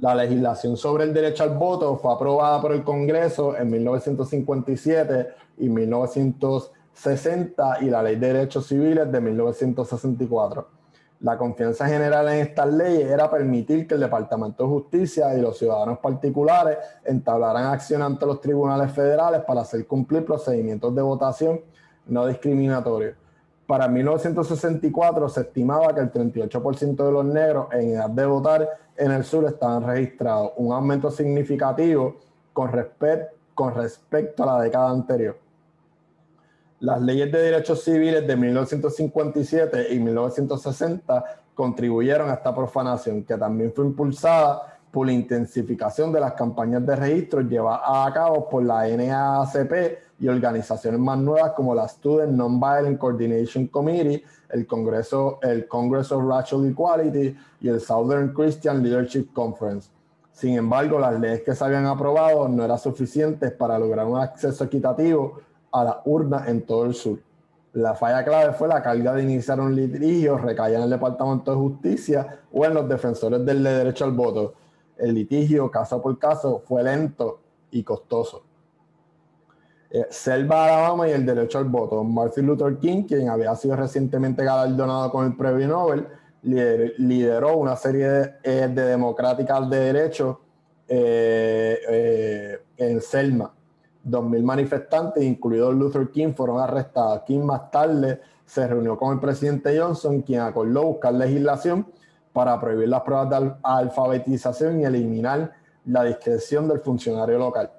La 0.00 0.16
legislación 0.16 0.76
sobre 0.76 1.04
el 1.04 1.14
derecho 1.14 1.44
al 1.44 1.56
voto 1.56 1.96
fue 1.98 2.12
aprobada 2.12 2.60
por 2.60 2.72
el 2.72 2.82
Congreso 2.82 3.56
en 3.56 3.70
1957 3.70 5.28
y 5.58 5.68
1960 5.68 7.78
y 7.82 7.90
la 7.90 8.02
Ley 8.02 8.16
de 8.16 8.32
Derechos 8.32 8.66
Civiles 8.66 9.12
de 9.12 9.20
1964. 9.20 10.79
La 11.20 11.36
confianza 11.36 11.86
general 11.86 12.28
en 12.28 12.38
estas 12.40 12.72
leyes 12.72 13.10
era 13.10 13.30
permitir 13.30 13.86
que 13.86 13.94
el 13.94 14.00
Departamento 14.00 14.62
de 14.62 14.70
Justicia 14.70 15.36
y 15.36 15.40
los 15.42 15.58
ciudadanos 15.58 15.98
particulares 15.98 16.78
entablaran 17.04 17.66
acción 17.66 18.00
ante 18.00 18.24
los 18.24 18.40
tribunales 18.40 18.90
federales 18.92 19.42
para 19.42 19.60
hacer 19.60 19.86
cumplir 19.86 20.24
procedimientos 20.24 20.94
de 20.94 21.02
votación 21.02 21.60
no 22.06 22.26
discriminatorios. 22.26 23.16
Para 23.66 23.86
1964 23.86 25.28
se 25.28 25.42
estimaba 25.42 25.94
que 25.94 26.00
el 26.00 26.10
38% 26.10 27.04
de 27.04 27.12
los 27.12 27.24
negros 27.24 27.66
en 27.72 27.90
edad 27.90 28.10
de 28.10 28.24
votar 28.24 28.68
en 28.96 29.12
el 29.12 29.22
sur 29.22 29.44
estaban 29.44 29.86
registrados, 29.86 30.52
un 30.56 30.72
aumento 30.72 31.10
significativo 31.10 32.16
con, 32.52 32.70
con 33.54 33.74
respecto 33.74 34.42
a 34.42 34.46
la 34.46 34.62
década 34.62 34.90
anterior. 34.90 35.36
Las 36.80 36.98
leyes 37.02 37.30
de 37.30 37.42
derechos 37.42 37.84
civiles 37.84 38.26
de 38.26 38.36
1957 38.36 39.92
y 39.92 39.98
1960 39.98 41.24
contribuyeron 41.54 42.30
a 42.30 42.34
esta 42.34 42.54
profanación, 42.54 43.22
que 43.22 43.36
también 43.36 43.70
fue 43.70 43.84
impulsada 43.84 44.78
por 44.90 45.06
la 45.06 45.12
intensificación 45.12 46.10
de 46.10 46.20
las 46.20 46.32
campañas 46.32 46.84
de 46.86 46.96
registro 46.96 47.42
llevadas 47.42 47.82
a 47.84 48.10
cabo 48.14 48.48
por 48.48 48.64
la 48.64 48.88
NAACP 48.88 49.98
y 50.20 50.28
organizaciones 50.28 50.98
más 50.98 51.18
nuevas 51.18 51.52
como 51.52 51.74
la 51.74 51.86
Student 51.86 52.32
Nonviolent 52.32 52.98
Coordination 52.98 53.66
Committee, 53.66 54.24
el 54.48 54.66
Congreso, 54.66 55.38
el 55.42 55.68
Congress 55.68 56.10
of 56.12 56.24
Racial 56.26 56.64
Equality 56.66 57.36
y 57.60 57.68
el 57.68 57.78
Southern 57.82 58.32
Christian 58.32 58.82
Leadership 58.82 59.34
Conference. 59.34 59.90
Sin 60.32 60.54
embargo, 60.54 60.98
las 60.98 61.20
leyes 61.20 61.42
que 61.42 61.54
se 61.54 61.62
habían 61.62 61.84
aprobado 61.84 62.48
no 62.48 62.64
eran 62.64 62.78
suficientes 62.78 63.52
para 63.52 63.78
lograr 63.78 64.06
un 64.06 64.18
acceso 64.18 64.64
equitativo 64.64 65.42
a 65.72 65.84
la 65.84 66.02
urna 66.04 66.44
en 66.46 66.62
todo 66.62 66.86
el 66.86 66.94
sur. 66.94 67.18
La 67.72 67.94
falla 67.94 68.24
clave 68.24 68.52
fue 68.52 68.66
la 68.66 68.82
carga 68.82 69.14
de 69.14 69.22
iniciar 69.22 69.60
un 69.60 69.74
litigio 69.76 70.36
recaía 70.38 70.78
en 70.78 70.84
el 70.84 70.90
Departamento 70.90 71.52
de 71.52 71.56
Justicia 71.56 72.40
o 72.52 72.64
en 72.64 72.74
los 72.74 72.88
defensores 72.88 73.44
del 73.44 73.62
derecho 73.62 74.04
al 74.04 74.12
voto, 74.12 74.54
el 75.00 75.14
litigio 75.14 75.70
caso 75.70 76.00
por 76.02 76.18
caso 76.18 76.62
fue 76.66 76.82
lento 76.82 77.40
y 77.70 77.82
costoso. 77.82 78.42
Eh, 79.90 80.06
Selva, 80.10 80.66
Alabama 80.66 81.08
y 81.08 81.12
el 81.12 81.26
derecho 81.26 81.58
al 81.58 81.64
voto. 81.64 82.04
Martin 82.04 82.46
Luther 82.46 82.76
King, 82.78 83.04
quien 83.04 83.28
había 83.28 83.54
sido 83.56 83.76
recientemente 83.76 84.44
galardonado 84.44 85.10
con 85.10 85.26
el 85.26 85.36
premio 85.36 85.66
Nobel, 85.66 86.06
lideró 86.42 87.56
una 87.56 87.76
serie 87.76 88.08
de, 88.08 88.32
eh, 88.42 88.68
democráticas 88.68 89.68
de 89.68 89.78
derecho 89.78 90.40
eh, 90.86 92.58
en 92.76 93.00
Selma. 93.00 93.52
2.000 94.04 94.42
manifestantes, 94.42 95.22
incluido 95.22 95.72
Luther 95.72 96.10
King, 96.10 96.32
fueron 96.34 96.60
arrestados. 96.60 97.22
King 97.26 97.40
más 97.40 97.70
tarde 97.70 98.20
se 98.46 98.66
reunió 98.66 98.98
con 98.98 99.12
el 99.14 99.20
presidente 99.20 99.78
Johnson, 99.78 100.22
quien 100.22 100.40
acordó 100.40 100.84
buscar 100.84 101.14
legislación 101.14 101.86
para 102.32 102.58
prohibir 102.58 102.88
las 102.88 103.02
pruebas 103.02 103.30
de 103.30 103.52
alfabetización 103.62 104.80
y 104.80 104.84
eliminar 104.84 105.52
la 105.86 106.04
discreción 106.04 106.68
del 106.68 106.80
funcionario 106.80 107.38
local. 107.38 107.70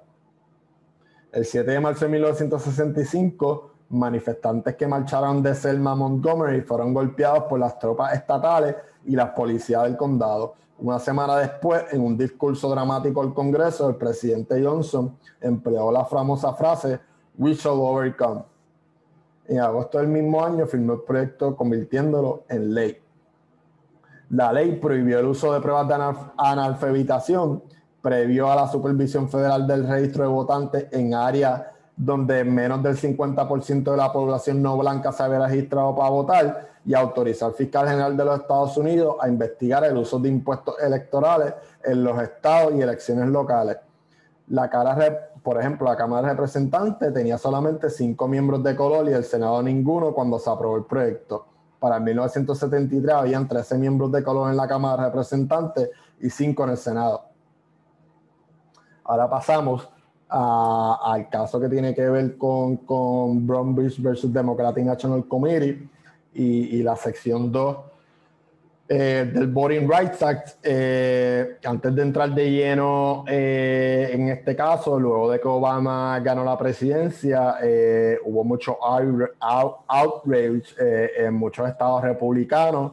El 1.32 1.44
7 1.44 1.70
de 1.70 1.80
marzo 1.80 2.04
de 2.04 2.10
1965, 2.12 3.70
manifestantes 3.88 4.74
que 4.76 4.86
marcharon 4.86 5.42
de 5.42 5.54
Selma 5.54 5.92
a 5.92 5.94
Montgomery 5.94 6.62
fueron 6.62 6.92
golpeados 6.92 7.44
por 7.44 7.58
las 7.58 7.78
tropas 7.78 8.14
estatales 8.14 8.76
y 9.04 9.16
las 9.16 9.30
policías 9.30 9.82
del 9.84 9.96
condado. 9.96 10.54
Una 10.82 10.98
semana 10.98 11.36
después, 11.36 11.84
en 11.92 12.00
un 12.00 12.18
discurso 12.18 12.68
dramático 12.68 13.22
al 13.22 13.32
Congreso, 13.32 13.88
el 13.88 13.94
presidente 13.94 14.60
Johnson 14.60 15.16
empleó 15.40 15.92
la 15.92 16.04
famosa 16.04 16.54
frase 16.54 16.98
We 17.38 17.54
shall 17.54 17.78
overcome. 17.78 18.42
En 19.46 19.60
agosto 19.60 19.98
del 19.98 20.08
mismo 20.08 20.44
año 20.44 20.66
firmó 20.66 20.94
el 20.94 21.02
proyecto 21.02 21.54
convirtiéndolo 21.54 22.42
en 22.48 22.74
ley. 22.74 22.98
La 24.30 24.52
ley 24.52 24.74
prohibió 24.74 25.20
el 25.20 25.26
uso 25.26 25.52
de 25.52 25.60
pruebas 25.60 25.86
de 25.86 25.94
analfabetización, 26.36 27.62
previo 28.00 28.50
a 28.50 28.56
la 28.56 28.66
supervisión 28.66 29.28
federal 29.28 29.68
del 29.68 29.86
registro 29.86 30.24
de 30.24 30.30
votantes 30.30 30.88
en 30.90 31.14
áreas 31.14 31.62
donde 31.96 32.44
menos 32.44 32.82
del 32.82 32.96
50% 32.96 33.90
de 33.90 33.96
la 33.96 34.12
población 34.12 34.62
no 34.62 34.76
blanca 34.76 35.12
se 35.12 35.22
había 35.22 35.46
registrado 35.46 35.94
para 35.94 36.10
votar 36.10 36.68
y 36.84 36.94
autorizar 36.94 37.50
al 37.50 37.54
fiscal 37.54 37.86
general 37.86 38.16
de 38.16 38.24
los 38.24 38.40
Estados 38.40 38.76
Unidos 38.76 39.16
a 39.20 39.28
investigar 39.28 39.84
el 39.84 39.96
uso 39.96 40.18
de 40.18 40.28
impuestos 40.28 40.74
electorales 40.80 41.54
en 41.84 42.02
los 42.02 42.20
estados 42.20 42.74
y 42.74 42.80
elecciones 42.80 43.28
locales. 43.28 43.76
La 44.48 44.68
cara, 44.68 45.30
por 45.42 45.58
ejemplo, 45.58 45.86
la 45.86 45.96
Cámara 45.96 46.28
de 46.28 46.34
Representantes 46.34 47.12
tenía 47.12 47.38
solamente 47.38 47.88
cinco 47.90 48.26
miembros 48.26 48.62
de 48.62 48.74
color 48.74 49.08
y 49.08 49.12
el 49.12 49.24
Senado 49.24 49.62
ninguno 49.62 50.12
cuando 50.12 50.38
se 50.38 50.50
aprobó 50.50 50.76
el 50.76 50.84
proyecto. 50.84 51.46
Para 51.78 51.98
1973 52.00 53.14
habían 53.14 53.48
13 53.48 53.78
miembros 53.78 54.10
de 54.12 54.22
color 54.22 54.50
en 54.50 54.56
la 54.56 54.68
Cámara 54.68 55.04
de 55.04 55.08
Representantes 55.08 55.90
y 56.20 56.30
cinco 56.30 56.64
en 56.64 56.70
el 56.70 56.76
Senado. 56.76 57.24
Ahora 59.04 59.28
pasamos 59.28 59.88
al 60.32 61.28
caso 61.28 61.60
que 61.60 61.68
tiene 61.68 61.94
que 61.94 62.08
ver 62.08 62.38
con, 62.38 62.78
con 62.78 63.74
Beach 63.76 64.00
versus 64.00 64.32
Democratic 64.32 64.84
National 64.84 65.26
Committee 65.28 65.86
y, 66.34 66.82
la 66.82 66.96
sección 66.96 67.52
2 67.52 67.76
eh, 68.88 69.30
del 69.32 69.48
Voting 69.48 69.86
Rights 69.88 70.22
Act. 70.22 70.48
Eh, 70.62 71.58
antes 71.64 71.94
de 71.94 72.02
entrar 72.02 72.34
de 72.34 72.50
lleno 72.50 73.24
eh, 73.28 74.10
en 74.12 74.28
este 74.28 74.56
caso, 74.56 74.98
luego 74.98 75.30
de 75.30 75.38
que 75.38 75.48
Obama 75.48 76.18
ganó 76.20 76.44
la 76.44 76.56
presidencia, 76.56 77.56
hubo 78.24 78.42
mucho 78.44 78.78
outrage 79.86 80.74
en 81.26 81.34
muchos 81.34 81.68
estados 81.68 82.02
republicanos 82.02 82.92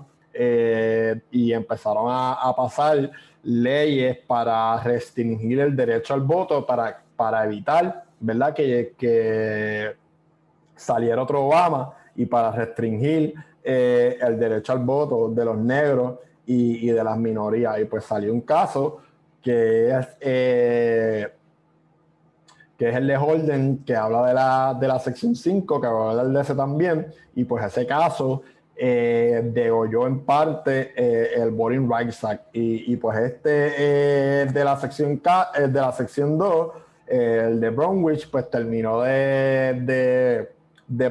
y 1.31 1.53
empezaron 1.53 2.05
a, 2.09 2.33
a 2.33 2.53
pasar 2.55 3.09
leyes 3.43 4.17
para 4.27 4.81
restringir 4.83 5.61
el 5.61 5.75
derecho 5.75 6.13
al 6.13 6.21
voto 6.21 6.65
para 6.65 7.03
para 7.19 7.43
evitar, 7.43 8.05
¿verdad? 8.21 8.53
Que, 8.53 8.93
que 8.97 9.93
saliera 10.73 11.21
otro 11.21 11.47
Obama 11.47 11.91
y 12.15 12.25
para 12.25 12.49
restringir 12.51 13.33
eh, 13.61 14.17
el 14.21 14.39
derecho 14.39 14.71
al 14.71 14.79
voto 14.79 15.27
de 15.27 15.43
los 15.43 15.57
negros 15.57 16.19
y, 16.45 16.87
de 16.87 17.03
las 17.03 17.17
minorías. 17.17 17.77
Y 17.77 17.83
pues 17.83 18.05
salió 18.05 18.33
un 18.33 18.39
caso 18.39 18.99
que 19.41 19.89
es, 19.89 20.07
eh, 20.21 21.27
que 22.77 22.87
es 22.87 22.95
el 22.95 23.05
de 23.05 23.17
Holden, 23.17 23.83
que 23.85 23.97
habla 23.97 24.25
de 24.25 24.33
la, 24.33 24.77
de 24.79 24.87
la 24.87 24.97
sección 24.99 25.35
5, 25.35 25.81
que 25.81 25.87
va 25.87 26.07
a 26.07 26.09
hablar 26.11 26.27
de 26.27 26.41
ese 26.41 26.55
también. 26.55 27.07
Y 27.35 27.43
pues 27.43 27.65
ese 27.65 27.85
caso 27.85 28.43
eh, 28.77 29.41
degolló 29.53 30.07
en 30.07 30.21
parte 30.21 30.93
eh, 30.95 31.31
el 31.35 31.51
Voting 31.51 31.91
Rights 31.91 32.23
Act. 32.23 32.55
Y, 32.55 32.93
y 32.93 32.95
pues 32.95 33.19
este 33.19 33.49
de 33.49 34.63
la 34.63 34.77
sección 34.77 35.17
K, 35.17 35.51
de 35.67 35.81
la 35.81 35.91
sección 35.91 36.37
2 36.37 36.87
el 37.09 37.59
de 37.59 37.69
Bromwich 37.71 38.29
pues 38.29 38.49
terminó 38.49 39.01
de, 39.01 40.47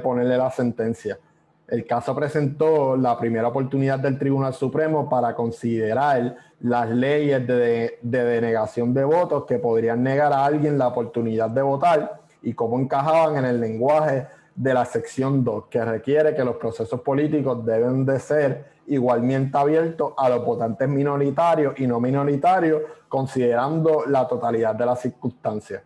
ponerle 0.02 0.38
la 0.38 0.50
sentencia. 0.50 1.18
El 1.66 1.84
caso 1.86 2.14
presentó 2.14 2.96
la 2.96 3.18
primera 3.18 3.48
oportunidad 3.48 3.98
del 3.98 4.18
Tribunal 4.18 4.54
Supremo 4.54 5.08
para 5.08 5.34
considerar 5.34 6.36
las 6.60 6.88
leyes 6.88 7.46
de, 7.46 7.98
denegación 8.00 8.94
de 8.94 9.04
votos 9.04 9.44
que 9.44 9.58
podrían 9.58 10.02
negar 10.02 10.32
a 10.32 10.44
alguien 10.44 10.78
la 10.78 10.88
oportunidad 10.88 11.50
de 11.50 11.62
votar 11.62 12.20
y 12.42 12.54
cómo 12.54 12.78
encajaban 12.78 13.36
en 13.36 13.44
el 13.44 13.60
lenguaje 13.60 14.28
de 14.54 14.74
la 14.74 14.84
sección 14.84 15.44
2, 15.44 15.64
que 15.68 15.84
requiere 15.84 16.34
que 16.34 16.44
los 16.44 16.56
procesos 16.56 17.00
políticos 17.00 17.64
deben 17.64 18.06
de 18.06 18.18
ser 18.18 18.64
igualmente 18.86 19.56
abiertos 19.58 20.14
a 20.16 20.28
los 20.30 20.44
votantes 20.44 20.88
minoritarios 20.88 21.78
y 21.78 21.86
no 21.86 22.00
minoritarios, 22.00 22.82
considerando 23.08 24.04
la 24.06 24.26
totalidad 24.26 24.74
de 24.74 24.86
las 24.86 25.00
circunstancias. 25.00 25.82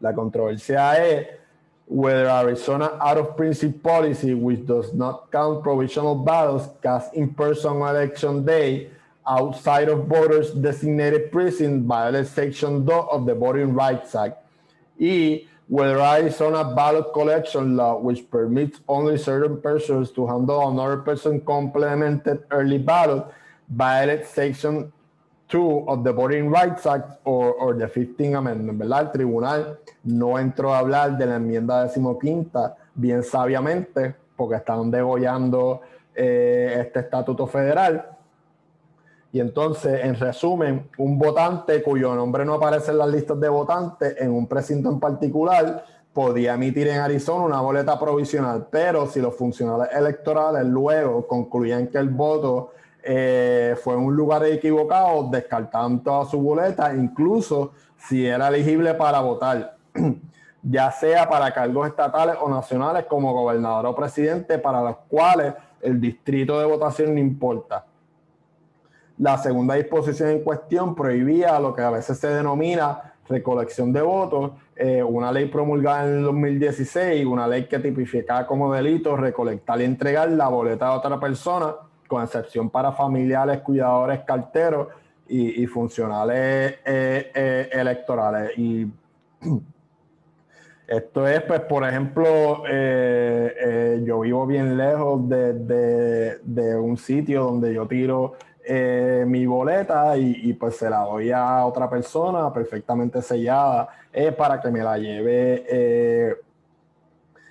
La 0.00 0.12
controversia 0.12 0.96
es 0.98 1.26
whether 1.86 2.28
Arizona 2.28 2.92
out 3.00 3.18
of 3.18 3.36
principle 3.36 3.78
policy, 3.80 4.34
which 4.34 4.66
does 4.66 4.92
not 4.94 5.30
count 5.30 5.62
provisional 5.62 6.14
ballots 6.14 6.68
cast 6.82 7.14
in 7.14 7.34
person 7.34 7.82
on 7.82 7.94
election 7.94 8.44
day 8.44 8.88
outside 9.26 9.88
of 9.88 10.06
voters 10.06 10.52
designated 10.52 11.30
precinct 11.32 11.86
violates 11.86 12.30
Section 12.30 12.86
2 12.86 12.92
of 12.92 13.26
the 13.26 13.34
Voting 13.34 13.74
Rights 13.74 14.14
Act. 14.14 14.38
Y 14.98 15.46
whether 15.66 15.98
Arizona 15.98 16.74
ballot 16.74 17.12
collection 17.14 17.74
law, 17.76 17.98
which 17.98 18.28
permits 18.30 18.80
only 18.86 19.16
certain 19.16 19.60
persons 19.62 20.10
to 20.10 20.26
handle 20.26 20.68
another 20.68 20.98
person 20.98 21.40
complemented 21.40 22.44
early 22.50 22.76
ballot, 22.76 23.24
violates 23.68 24.28
Section 24.28 24.92
of 25.52 26.02
the 26.02 26.12
Voting 26.12 26.50
Rights 26.50 26.86
Act 26.86 27.20
or, 27.24 27.76
the 27.76 27.86
15th 27.86 28.36
Amendment, 28.36 28.78
¿verdad? 28.78 29.02
El 29.02 29.10
tribunal 29.12 29.78
no 30.04 30.38
entró 30.38 30.74
a 30.74 30.78
hablar 30.78 31.16
de 31.16 31.26
la 31.26 31.36
enmienda 31.36 31.84
decimoquinta, 31.84 32.76
bien 32.94 33.22
sabiamente, 33.22 34.14
porque 34.36 34.56
estaban 34.56 34.90
degollando 34.90 35.82
eh, 36.14 36.76
este 36.80 37.00
estatuto 37.00 37.46
federal. 37.46 38.10
Y 39.32 39.40
entonces, 39.40 40.04
en 40.04 40.14
resumen, 40.14 40.88
un 40.98 41.18
votante 41.18 41.82
cuyo 41.82 42.14
nombre 42.14 42.44
no 42.44 42.54
aparece 42.54 42.92
en 42.92 42.98
las 42.98 43.08
listas 43.08 43.38
de 43.38 43.48
votantes 43.48 44.16
en 44.20 44.30
un 44.32 44.46
precinto 44.46 44.88
en 44.88 45.00
particular 45.00 45.84
podía 46.12 46.54
emitir 46.54 46.86
en 46.86 47.00
Arizona 47.00 47.44
una 47.44 47.60
boleta 47.60 47.98
provisional, 47.98 48.68
pero 48.70 49.06
si 49.08 49.20
los 49.20 49.34
funcionarios 49.34 49.88
electorales 49.92 50.64
luego 50.64 51.26
concluían 51.26 51.88
que 51.88 51.98
el 51.98 52.08
voto 52.08 52.70
eh, 53.06 53.76
fue 53.82 53.94
en 53.94 54.00
un 54.00 54.16
lugar 54.16 54.44
equivocado, 54.46 55.28
descartaron 55.30 56.02
toda 56.02 56.24
su 56.24 56.40
boleta, 56.40 56.94
incluso 56.94 57.72
si 57.98 58.26
era 58.26 58.48
elegible 58.48 58.94
para 58.94 59.20
votar, 59.20 59.76
ya 60.62 60.90
sea 60.90 61.28
para 61.28 61.52
cargos 61.52 61.86
estatales 61.86 62.36
o 62.40 62.48
nacionales 62.48 63.04
como 63.04 63.34
gobernador 63.34 63.86
o 63.86 63.94
presidente, 63.94 64.58
para 64.58 64.82
los 64.82 64.96
cuales 65.08 65.52
el 65.82 66.00
distrito 66.00 66.58
de 66.58 66.64
votación 66.64 67.14
no 67.14 67.20
importa. 67.20 67.84
La 69.18 69.36
segunda 69.36 69.74
disposición 69.74 70.30
en 70.30 70.42
cuestión 70.42 70.94
prohibía 70.94 71.60
lo 71.60 71.74
que 71.74 71.82
a 71.82 71.90
veces 71.90 72.18
se 72.18 72.28
denomina 72.28 73.12
recolección 73.28 73.92
de 73.92 74.00
votos, 74.00 74.52
eh, 74.76 75.02
una 75.02 75.30
ley 75.30 75.46
promulgada 75.46 76.06
en 76.06 76.16
el 76.18 76.22
2016, 76.24 77.26
una 77.26 77.46
ley 77.46 77.66
que 77.66 77.78
tipificaba 77.78 78.46
como 78.46 78.72
delito 78.72 79.14
recolectar 79.14 79.80
y 79.80 79.84
entregar 79.84 80.30
la 80.30 80.48
boleta 80.48 80.90
de 80.90 80.96
otra 80.96 81.20
persona 81.20 81.74
con 82.14 82.22
excepción 82.22 82.70
para 82.70 82.92
familiares, 82.92 83.58
cuidadores, 83.62 84.20
carteros 84.20 84.86
y, 85.26 85.66
funcionales 85.66 86.74
eh, 86.84 87.32
eh, 87.34 87.68
electorales. 87.72 88.56
Y 88.56 88.86
esto 90.86 91.26
es, 91.26 91.42
pues, 91.42 91.58
por 91.62 91.82
ejemplo, 91.82 92.62
eh, 92.70 94.00
yo 94.04 94.20
vivo 94.20 94.46
bien 94.46 94.76
lejos 94.76 95.28
de, 95.28 96.76
un 96.80 96.96
sitio 96.96 97.46
donde 97.46 97.74
yo 97.74 97.88
tiro 97.88 98.34
mi 99.26 99.44
boleta 99.44 100.16
y, 100.16 100.52
pues 100.52 100.76
se 100.76 100.88
la 100.88 101.00
doy 101.00 101.32
a 101.32 101.66
otra 101.66 101.90
persona 101.90 102.52
perfectamente 102.52 103.20
sellada 103.22 103.88
para 104.38 104.60
que 104.60 104.70
me 104.70 104.84
la 104.84 104.98
lleve 104.98 106.38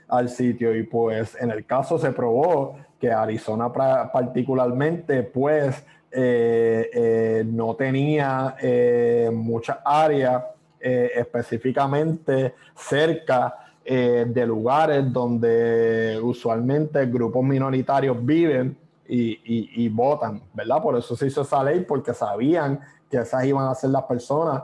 al 0.07 0.29
sitio. 0.29 0.73
Y 0.73 0.83
pues 0.83 1.35
en 1.37 1.51
el 1.51 1.65
caso 1.65 1.97
se 1.99 2.13
probó 2.13 2.77
que 3.03 3.11
Arizona 3.11 3.69
particularmente, 3.69 5.23
pues 5.23 5.83
eh, 6.09 6.89
eh, 6.93 7.43
no 7.45 7.75
tenía 7.75 8.55
eh, 8.61 9.29
muchas 9.29 9.79
áreas 9.83 10.41
específicamente 10.79 12.55
cerca 12.75 13.57
de 13.83 14.45
lugares 14.45 15.11
donde 15.11 16.17
usualmente 16.21 17.05
grupos 17.05 17.43
minoritarios 17.43 18.17
viven 18.25 18.77
y, 19.07 19.85
y, 19.85 19.89
votan, 19.89 20.41
¿verdad? 20.53 20.81
Por 20.81 20.97
eso 20.97 21.15
se 21.15 21.27
hizo 21.27 21.41
esa 21.41 21.63
ley, 21.63 21.85
porque 21.87 22.13
sabían 22.13 22.81
que 23.09 23.17
esas 23.17 23.45
iban 23.45 23.67
a 23.67 23.75
ser 23.75 23.91
las 23.91 24.03
personas 24.03 24.63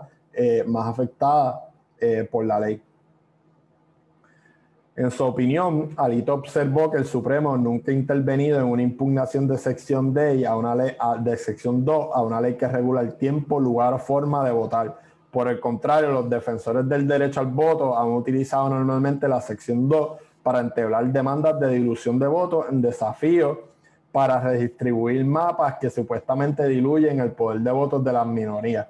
más 0.66 0.88
afectadas 0.88 1.56
por 2.30 2.46
la 2.46 2.60
ley. 2.60 2.82
En 5.00 5.12
su 5.12 5.24
opinión, 5.24 5.92
Alito 5.96 6.34
observó 6.34 6.92
que 6.92 6.98
el 6.98 7.06
Supremo 7.06 7.56
nunca 7.56 7.90
ha 7.90 7.94
intervenido 7.94 8.60
en 8.60 8.66
una 8.66 8.82
impugnación 8.82 9.48
de 9.48 9.58
sección 9.58 10.14
D 10.14 10.46
a 10.46 10.58
una 10.58 10.76
ley 10.76 10.92
de 11.22 11.38
sección 11.38 11.86
2 11.86 12.10
a 12.14 12.22
una 12.22 12.42
ley 12.42 12.56
que 12.56 12.68
regula 12.68 13.00
el 13.00 13.16
tiempo, 13.16 13.62
lugar 13.62 13.94
o 13.94 13.98
forma 13.98 14.44
de 14.44 14.52
votar. 14.52 15.00
Por 15.32 15.48
el 15.48 15.62
contrario, 15.62 16.12
los 16.12 16.30
defensores 16.30 16.86
del 16.90 17.08
derecho 17.08 17.40
al 17.40 17.46
voto 17.46 17.98
han 17.98 18.10
utilizado 18.10 18.68
normalmente 18.68 19.26
la 19.30 19.40
sección 19.40 19.88
2 19.88 20.18
para 20.44 20.60
entablar 20.60 21.06
demandas 21.06 21.58
de 21.62 21.70
dilución 21.70 22.20
de 22.20 22.28
votos 22.28 22.66
en 22.70 22.82
desafío 22.82 23.70
para 24.12 24.42
redistribuir 24.42 25.24
mapas 25.24 25.76
que 25.80 25.90
supuestamente 25.90 26.68
diluyen 26.68 27.22
el 27.22 27.32
poder 27.32 27.62
de 27.62 27.72
votos 27.72 28.04
de 28.04 28.12
las 28.12 28.28
minorías. 28.28 28.86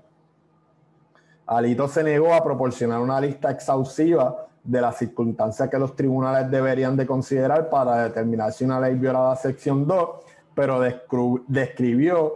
Alito 1.46 1.88
se 1.88 2.04
negó 2.04 2.34
a 2.34 2.44
proporcionar 2.44 3.00
una 3.00 3.22
lista 3.22 3.52
exhaustiva 3.52 4.49
de 4.64 4.82
las 4.82 4.98
circunstancias 4.98 5.70
que 5.70 5.80
los 5.80 5.96
tribunales 5.96 6.50
deberían 6.52 6.96
de 6.96 7.06
considerar 7.06 7.70
para 7.70 8.04
determinar 8.04 8.52
si 8.52 8.66
una 8.66 8.80
ley 8.80 8.96
violaba 8.96 9.36
sección 9.36 9.88
2, 9.88 10.10
pero 10.54 10.80
describió 11.48 12.36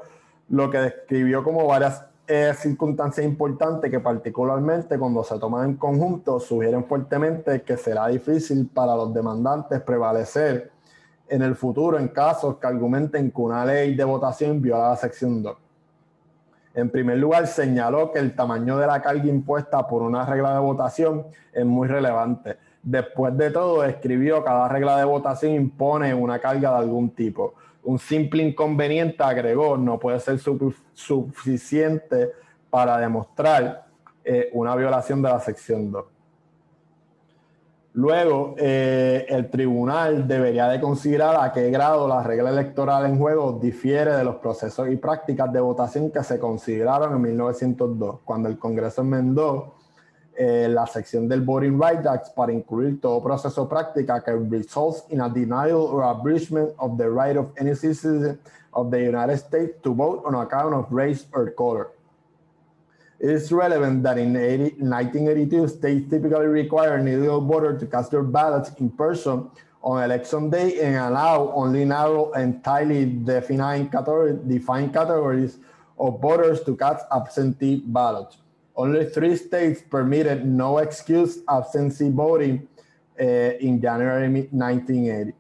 lo 0.50 0.70
que 0.70 0.78
describió 0.78 1.44
como 1.44 1.66
varias 1.68 2.06
eh, 2.26 2.54
circunstancias 2.56 3.26
importantes 3.26 3.92
que 3.92 4.00
particularmente 4.00 4.98
cuando 4.98 5.24
se 5.24 5.38
toman 5.38 5.72
en 5.72 5.76
conjunto 5.76 6.40
sugieren 6.40 6.86
fuertemente 6.86 7.64
que 7.64 7.76
será 7.76 8.08
difícil 8.08 8.70
para 8.74 8.96
los 8.96 9.14
demandantes 9.14 9.82
prevalecer 9.82 10.72
en 11.28 11.42
el 11.42 11.56
futuro 11.56 12.00
en 12.00 12.08
casos 12.10 12.58
que 12.58 12.68
argumenten 12.68 13.32
que 13.32 13.42
una 13.42 13.66
ley 13.66 13.96
de 13.96 14.04
votación 14.04 14.62
viola 14.62 14.90
la 14.90 14.96
sección 14.96 15.44
2. 15.44 15.63
En 16.76 16.90
primer 16.90 17.18
lugar, 17.18 17.46
señaló 17.48 18.12
que 18.12 18.20
el 18.20 18.36
tamaño 18.36 18.78
de 18.78 18.88
la 18.88 19.02
carga 19.02 19.26
impuesta 19.26 19.88
por 19.88 20.02
una 20.02 20.26
regla 20.26 20.54
de 20.54 20.60
votación 20.60 21.28
es 21.52 21.66
muy 21.66 21.88
relevante. 21.88 22.58
Después 22.82 23.38
de 23.38 23.52
todo, 23.52 23.84
escribió 23.84 24.44
cada 24.44 24.68
regla 24.68 24.98
de 24.98 25.06
votación 25.06 25.54
impone 25.54 26.14
una 26.14 26.40
carga 26.40 26.72
de 26.72 26.78
algún 26.78 27.12
tipo. 27.12 27.54
Un 27.84 28.00
simple 28.00 28.44
inconveniente, 28.44 29.24
agregó, 29.24 29.78
no 29.78 30.00
puede 30.00 30.20
ser 30.20 30.40
suficiente 30.94 32.32
para 32.70 32.98
demostrar 32.98 33.86
eh, 34.24 34.50
una 34.54 34.76
violación 34.76 35.22
de 35.22 35.30
la 35.30 35.40
sección 35.40 35.92
2. 35.92 36.13
Luego, 37.96 38.56
eh, 38.58 39.28
el 39.30 39.52
tribunal 39.52 40.28
debería 40.28 40.68
de 40.68 40.82
considerar 40.82 41.38
a 41.40 41.52
qué 41.52 41.70
grado 41.70 42.08
la 42.08 42.24
regla 42.24 42.50
electoral 42.50 43.06
en 43.06 43.20
juego 43.20 43.60
difiere 43.62 44.16
de 44.16 44.24
los 44.24 44.38
procesos 44.38 44.90
y 44.90 44.96
prácticas 44.96 45.54
de 45.54 45.60
votación 45.60 46.10
que 46.10 46.24
se 46.24 46.40
consideraron 46.40 47.14
en 47.14 47.22
1902, 47.22 48.22
cuando 48.26 48.50
el 48.50 48.58
Congreso 48.58 49.02
enmendó 49.02 49.76
eh, 50.36 50.68
la 50.68 50.88
sección 50.88 51.30
del 51.30 51.42
Voting 51.42 51.80
Rights 51.80 52.08
Act 52.08 52.34
para 52.34 52.52
incluir 52.52 53.00
todo 53.00 53.22
proceso 53.22 53.70
práctica 53.70 54.24
que 54.24 54.32
results 54.32 55.06
in 55.10 55.22
a 55.22 55.30
denial 55.30 55.78
or 55.78 56.04
abridgment 56.04 56.72
of 56.78 56.98
the 56.98 57.08
right 57.08 57.38
of 57.38 57.52
any 57.60 57.76
citizen 57.76 58.40
of 58.72 58.90
the 58.90 58.98
United 58.98 59.38
States 59.38 59.80
to 59.84 59.94
vote 59.94 60.24
on 60.26 60.34
account 60.34 60.74
of 60.74 60.92
race 60.92 61.28
or 61.32 61.54
color. 61.54 61.92
It 63.20 63.30
is 63.30 63.52
relevant 63.52 64.04
that 64.04 64.18
in 64.18 64.36
80, 64.36 64.64
1982, 64.84 65.68
states 65.68 66.10
typically 66.10 66.48
require 66.48 66.96
an 66.96 67.08
illegal 67.08 67.42
voter 67.42 67.78
to 67.78 67.86
cast 67.86 68.12
their 68.12 68.24
ballots 68.24 68.72
in 68.80 68.90
person 68.90 69.50
on 69.82 70.04
election 70.04 70.50
day 70.50 70.80
and 70.82 70.96
allow 70.96 71.52
only 71.54 71.86
narrow 71.86 72.32
and 72.34 72.64
tightly 72.64 73.06
defined, 73.06 73.92
category, 73.92 74.38
defined 74.48 74.94
categories 74.94 75.60
of 76.00 76.22
voters 76.22 76.64
to 76.64 76.76
cast 76.76 77.06
absentee 77.12 77.84
ballots. 77.86 78.38
Only 78.76 79.06
three 79.06 79.36
states 79.36 79.82
permitted 79.88 80.46
no 80.46 80.80
excuse 80.80 81.40
absentee 81.48 82.10
voting 82.10 82.68
uh, 83.20 83.24
in 83.24 83.80
January 83.80 84.48
1980. 84.52 85.34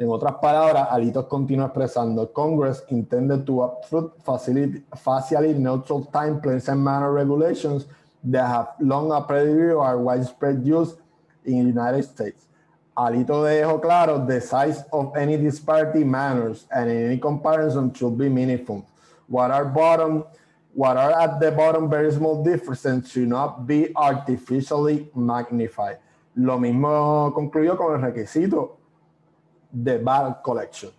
En 0.00 0.08
otras 0.08 0.36
palabras, 0.40 0.88
Alitos 0.90 1.26
continúa 1.26 1.66
expresando, 1.66 2.32
Congress 2.32 2.82
intended 2.88 3.44
to 3.44 3.62
approve 3.62 4.12
facially 4.24 5.52
neutral 5.52 6.06
time, 6.06 6.40
place 6.40 6.70
and 6.70 6.82
manner 6.82 7.12
regulations 7.12 7.86
that 8.24 8.46
have 8.48 8.68
long 8.80 9.12
appeared 9.12 9.76
are 9.76 9.98
widespread 9.98 10.64
use 10.64 10.96
in 11.44 11.64
the 11.64 11.78
United 11.78 12.02
States. 12.02 12.46
Alito 12.96 13.44
dejó 13.44 13.78
claro, 13.78 14.24
the 14.26 14.40
size 14.40 14.82
of 14.90 15.14
any 15.18 15.36
disparity 15.36 16.02
matters 16.02 16.64
and 16.74 16.88
any 16.88 17.18
comparison 17.18 17.92
should 17.92 18.16
be 18.16 18.30
meaningful. 18.30 18.86
What 19.28 19.50
are 19.50 19.66
bottom, 19.66 20.24
what 20.72 20.96
are 20.96 21.12
at 21.12 21.40
the 21.40 21.50
bottom 21.50 21.90
very 21.90 22.10
small 22.10 22.42
differences 22.42 23.12
should 23.12 23.28
not 23.28 23.66
be 23.66 23.92
artificially 23.94 25.10
magnified. 25.14 25.98
Lo 26.36 26.58
mismo 26.58 27.34
concluyó 27.34 27.76
con 27.76 27.96
el 27.96 28.00
requisito 28.00 28.79
de 29.70 29.98
ballot 29.98 30.42
collection. 30.42 30.92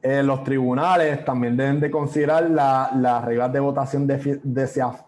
Eh, 0.00 0.22
los 0.22 0.44
tribunales 0.44 1.24
también 1.24 1.56
deben 1.56 1.80
de 1.80 1.90
considerar 1.90 2.48
las 2.48 3.24
reglas 3.24 3.52
de 3.52 3.58
votación 3.58 4.06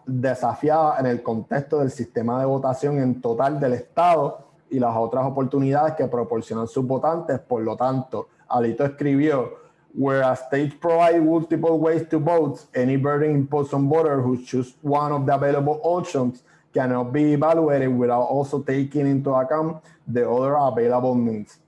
desafiadas 0.04 1.00
en 1.00 1.06
el 1.06 1.22
contexto 1.22 1.78
del 1.78 1.90
sistema 1.90 2.40
de 2.40 2.46
votación 2.46 2.98
en 2.98 3.20
total 3.20 3.60
del 3.60 3.74
Estado 3.74 4.46
y 4.68 4.80
las 4.80 4.96
otras 4.96 5.24
oportunidades 5.24 5.94
que 5.94 6.06
proporcionan 6.08 6.66
sus 6.66 6.84
votantes. 6.84 7.38
Por 7.38 7.62
lo 7.62 7.76
tanto, 7.76 8.28
Alito 8.48 8.84
escribió, 8.84 9.60
where 9.94 10.22
a 10.22 10.34
state 10.34 10.78
provide 10.80 11.20
multiple 11.20 11.78
ways 11.78 12.08
to 12.08 12.18
vote, 12.18 12.60
any 12.74 12.96
burden 12.96 13.30
imposed 13.30 13.72
on 13.72 13.88
voters 13.88 14.24
who 14.24 14.36
choose 14.44 14.74
one 14.82 15.12
of 15.12 15.24
the 15.24 15.32
available 15.32 15.80
options 15.84 16.42
cannot 16.72 17.12
be 17.12 17.32
evaluated 17.32 17.88
without 17.88 18.22
also 18.22 18.60
taking 18.60 19.06
into 19.06 19.32
account 19.34 19.82
the 20.06 20.28
other 20.28 20.56
available 20.56 21.14
means 21.14 21.59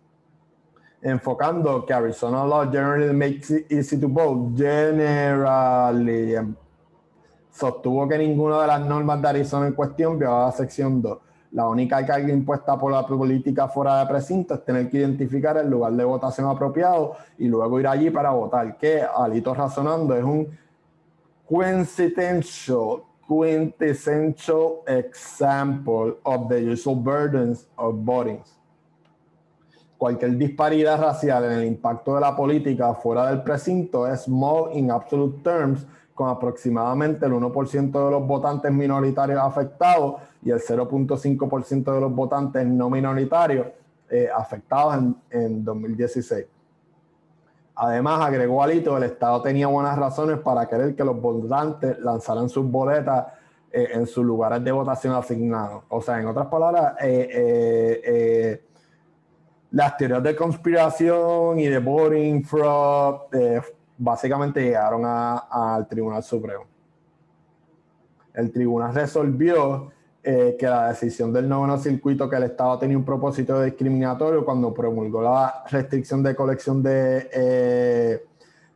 enfocando 1.02 1.84
que 1.84 1.92
Arizona 1.92 2.44
law 2.44 2.64
generally 2.70 3.12
makes 3.12 3.50
it 3.50 3.70
easy 3.70 3.98
to 3.98 4.08
vote. 4.08 4.56
Generally, 4.56 6.36
em, 6.36 6.54
sostuvo 7.50 8.08
que 8.08 8.16
ninguna 8.16 8.62
de 8.62 8.66
las 8.68 8.86
normas 8.86 9.20
de 9.20 9.28
Arizona 9.28 9.66
en 9.66 9.74
cuestión 9.74 10.18
violaba 10.18 10.46
la 10.46 10.52
sección 10.52 11.02
2. 11.02 11.18
La 11.50 11.68
única 11.68 12.06
carga 12.06 12.32
impuesta 12.32 12.78
por 12.78 12.92
la 12.92 13.06
política 13.06 13.68
fuera 13.68 13.98
de 13.98 14.06
precinto 14.06 14.54
es 14.54 14.64
tener 14.64 14.88
que 14.88 14.98
identificar 14.98 15.58
el 15.58 15.68
lugar 15.68 15.92
de 15.92 16.04
votación 16.04 16.48
apropiado 16.48 17.16
y 17.36 17.46
luego 17.46 17.78
ir 17.78 17.86
allí 17.86 18.08
para 18.08 18.30
votar, 18.30 18.78
que 18.78 19.02
Alito 19.02 19.52
razonando 19.52 20.16
es 20.16 20.24
un 20.24 20.48
coincidental, 21.46 23.02
quintessential 23.28 24.82
example 24.86 26.14
of 26.22 26.48
the 26.48 26.72
usual 26.72 26.96
burdens 26.96 27.66
of 27.76 27.96
voting 27.96 28.42
cualquier 30.02 30.36
disparidad 30.36 31.00
racial 31.00 31.44
en 31.44 31.52
el 31.52 31.64
impacto 31.64 32.16
de 32.16 32.22
la 32.22 32.34
política 32.34 32.92
fuera 32.92 33.28
del 33.28 33.40
precinto 33.44 34.04
es 34.04 34.22
small 34.22 34.76
in 34.76 34.90
absolute 34.90 35.44
terms, 35.44 35.86
con 36.12 36.28
aproximadamente 36.28 37.24
el 37.24 37.30
1% 37.30 37.92
de 37.92 38.10
los 38.10 38.26
votantes 38.26 38.72
minoritarios 38.72 39.38
afectados 39.38 40.16
y 40.42 40.50
el 40.50 40.58
0.5% 40.58 41.94
de 41.94 42.00
los 42.00 42.12
votantes 42.12 42.66
no 42.66 42.90
minoritarios 42.90 43.68
eh, 44.10 44.28
afectados 44.36 44.96
en, 44.96 45.16
en 45.30 45.64
2016. 45.64 46.46
Además, 47.76 48.26
agregó 48.26 48.60
Alito, 48.60 48.96
el 48.96 49.04
Estado 49.04 49.40
tenía 49.40 49.68
buenas 49.68 49.96
razones 49.96 50.38
para 50.38 50.66
querer 50.66 50.96
que 50.96 51.04
los 51.04 51.20
votantes 51.20 51.96
lanzaran 52.00 52.48
sus 52.48 52.68
boletas 52.68 53.28
eh, 53.70 53.90
en 53.92 54.08
sus 54.08 54.24
lugares 54.24 54.64
de 54.64 54.72
votación 54.72 55.14
asignados. 55.14 55.84
O 55.90 56.02
sea, 56.02 56.18
en 56.18 56.26
otras 56.26 56.48
palabras, 56.48 56.96
eh, 57.00 58.62
las 59.72 59.96
teorías 59.96 60.22
de 60.22 60.36
conspiración 60.36 61.58
y 61.58 61.66
de 61.66 61.78
voting 61.78 62.44
fraud 62.44 63.16
eh, 63.32 63.60
básicamente 63.96 64.62
llegaron 64.62 65.02
al 65.04 65.88
Tribunal 65.88 66.22
Supremo. 66.22 66.64
El 68.34 68.50
tribunal 68.50 68.94
resolvió 68.94 69.90
eh, 70.22 70.56
que 70.58 70.66
la 70.66 70.88
decisión 70.88 71.32
del 71.32 71.48
noveno 71.48 71.78
circuito 71.78 72.28
que 72.28 72.36
el 72.36 72.44
Estado 72.44 72.78
tenía 72.78 72.96
un 72.96 73.04
propósito 73.04 73.60
discriminatorio 73.62 74.44
cuando 74.44 74.72
promulgó 74.72 75.22
la 75.22 75.64
restricción 75.70 76.22
de 76.22 76.34
colección 76.34 76.82
de, 76.82 77.28
eh, 77.32 78.24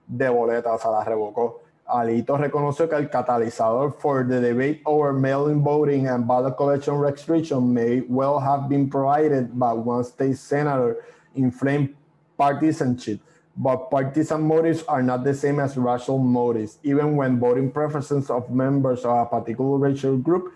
de 0.07 0.29
boletas, 0.29 0.73
o 0.75 0.79
sea, 0.79 0.91
la 0.91 1.05
revocó. 1.05 1.63
Alito 1.89 2.37
reconoció 2.37 2.89
que 2.89 2.97
el 2.97 3.09
catalizador 3.09 3.93
for 3.93 4.25
the 4.25 4.41
debate 4.41 4.83
over 4.85 5.13
mail-in 5.13 5.63
voting 5.63 6.09
and 6.09 6.27
ballot 6.27 6.57
collection 6.57 6.99
restriction 6.99 7.73
may 7.73 8.03
well 8.09 8.39
have 8.41 8.69
been 8.69 8.91
provided 8.91 9.57
by 9.59 9.73
one 9.73 10.03
state 10.03 10.37
senator 10.37 11.05
inflamed 11.37 11.95
partisanship, 12.37 13.21
but 13.57 13.89
partisan 13.91 14.43
motives 14.43 14.83
are 14.89 15.03
not 15.03 15.23
the 15.23 15.33
same 15.33 15.61
as 15.61 15.77
racial 15.77 16.19
motives, 16.19 16.79
even 16.83 17.17
when 17.17 17.39
voting 17.39 17.71
preferences 17.71 18.31
of 18.31 18.51
members 18.51 19.05
of 19.05 19.17
a 19.17 19.27
particular 19.27 19.79
racial 19.79 20.17
group 20.17 20.53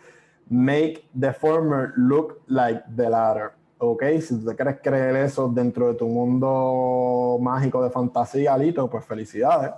make 0.51 1.07
the 1.15 1.33
former 1.33 1.95
look 1.97 2.43
like 2.49 2.83
the 2.97 3.09
latter. 3.09 3.53
Ok, 3.79 4.03
si 4.21 4.45
te 4.45 4.55
quieres 4.57 4.81
creer 4.83 5.17
eso 5.17 5.49
dentro 5.49 5.87
de 5.87 5.95
tu 5.95 6.07
mundo 6.07 7.39
mágico 7.41 7.83
de 7.83 7.91
fantasía, 7.91 8.53
Alito, 8.53 8.91
pues 8.91 9.05
felicidades. 9.05 9.71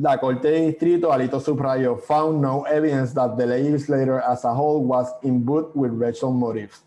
La 0.00 0.20
Corte 0.20 0.48
de 0.48 0.60
Distrito, 0.60 1.12
Alito 1.12 1.40
Subrayo, 1.40 1.98
found 1.98 2.40
no 2.40 2.62
evidence 2.66 3.12
that 3.14 3.36
the 3.36 3.44
legislator 3.44 4.20
as 4.20 4.44
a 4.44 4.54
whole 4.54 4.84
was 4.84 5.12
imbued 5.24 5.74
with 5.74 5.90
racial 5.90 6.32
motives. 6.32 6.84